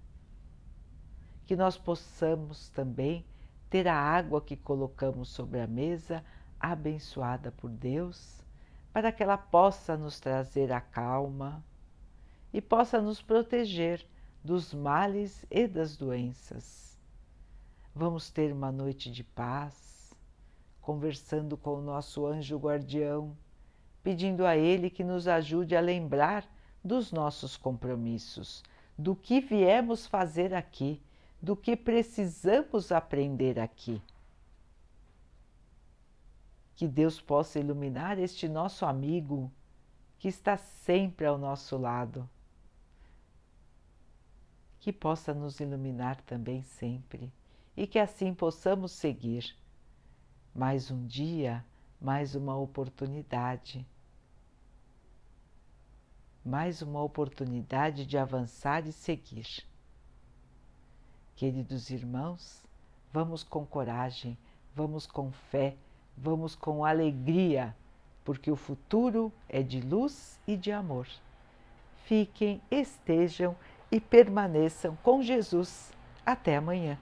Que 1.45 1.55
nós 1.55 1.77
possamos 1.77 2.69
também 2.69 3.25
ter 3.69 3.87
a 3.87 3.95
água 3.95 4.41
que 4.41 4.55
colocamos 4.55 5.29
sobre 5.29 5.59
a 5.59 5.67
mesa 5.67 6.23
abençoada 6.59 7.51
por 7.51 7.69
Deus, 7.69 8.41
para 8.91 9.11
que 9.11 9.23
ela 9.23 9.37
possa 9.37 9.97
nos 9.97 10.19
trazer 10.19 10.71
a 10.71 10.79
calma 10.79 11.63
e 12.53 12.61
possa 12.61 13.01
nos 13.01 13.21
proteger 13.21 14.05
dos 14.43 14.73
males 14.73 15.45
e 15.49 15.67
das 15.67 15.97
doenças. 15.97 16.99
Vamos 17.95 18.29
ter 18.29 18.51
uma 18.51 18.71
noite 18.71 19.11
de 19.11 19.23
paz, 19.23 20.13
conversando 20.81 21.57
com 21.57 21.75
o 21.75 21.81
nosso 21.81 22.25
anjo 22.25 22.57
guardião, 22.57 23.35
pedindo 24.03 24.45
a 24.45 24.57
ele 24.57 24.89
que 24.89 25.03
nos 25.03 25.27
ajude 25.27 25.75
a 25.75 25.81
lembrar 25.81 26.45
dos 26.83 27.11
nossos 27.11 27.55
compromissos, 27.55 28.61
do 28.97 29.15
que 29.15 29.39
viemos 29.39 30.05
fazer 30.05 30.53
aqui, 30.53 31.01
do 31.41 31.55
que 31.55 31.75
precisamos 31.75 32.91
aprender 32.91 33.59
aqui 33.59 34.01
que 36.75 36.87
Deus 36.87 37.21
possa 37.21 37.59
iluminar 37.59 38.19
este 38.19 38.47
nosso 38.49 38.85
amigo 38.85 39.51
que 40.17 40.27
está 40.27 40.57
sempre 40.57 41.25
ao 41.25 41.37
nosso 41.37 41.77
lado. 41.77 42.29
Que 44.79 44.91
possa 44.91 45.33
nos 45.33 45.59
iluminar 45.59 46.19
também 46.21 46.61
sempre 46.63 47.31
e 47.77 47.87
que 47.87 47.99
assim 47.99 48.33
possamos 48.33 48.91
seguir. 48.91 49.55
Mais 50.53 50.91
um 50.91 51.05
dia, 51.05 51.63
mais 52.01 52.35
uma 52.35 52.57
oportunidade. 52.57 53.85
Mais 56.45 56.81
uma 56.81 57.01
oportunidade 57.01 58.05
de 58.05 58.17
avançar 58.17 58.85
e 58.85 58.91
seguir. 58.91 59.65
Queridos 61.35 61.89
irmãos, 61.89 62.63
vamos 63.11 63.43
com 63.43 63.65
coragem, 63.65 64.37
vamos 64.75 65.07
com 65.07 65.31
fé 65.31 65.75
Vamos 66.17 66.55
com 66.55 66.85
alegria, 66.85 67.75
porque 68.23 68.51
o 68.51 68.55
futuro 68.55 69.31
é 69.49 69.63
de 69.63 69.81
luz 69.81 70.39
e 70.47 70.55
de 70.55 70.71
amor. 70.71 71.07
Fiquem, 72.05 72.61
estejam 72.69 73.55
e 73.91 73.99
permaneçam 73.99 74.95
com 75.01 75.21
Jesus. 75.21 75.91
Até 76.25 76.57
amanhã. 76.57 76.97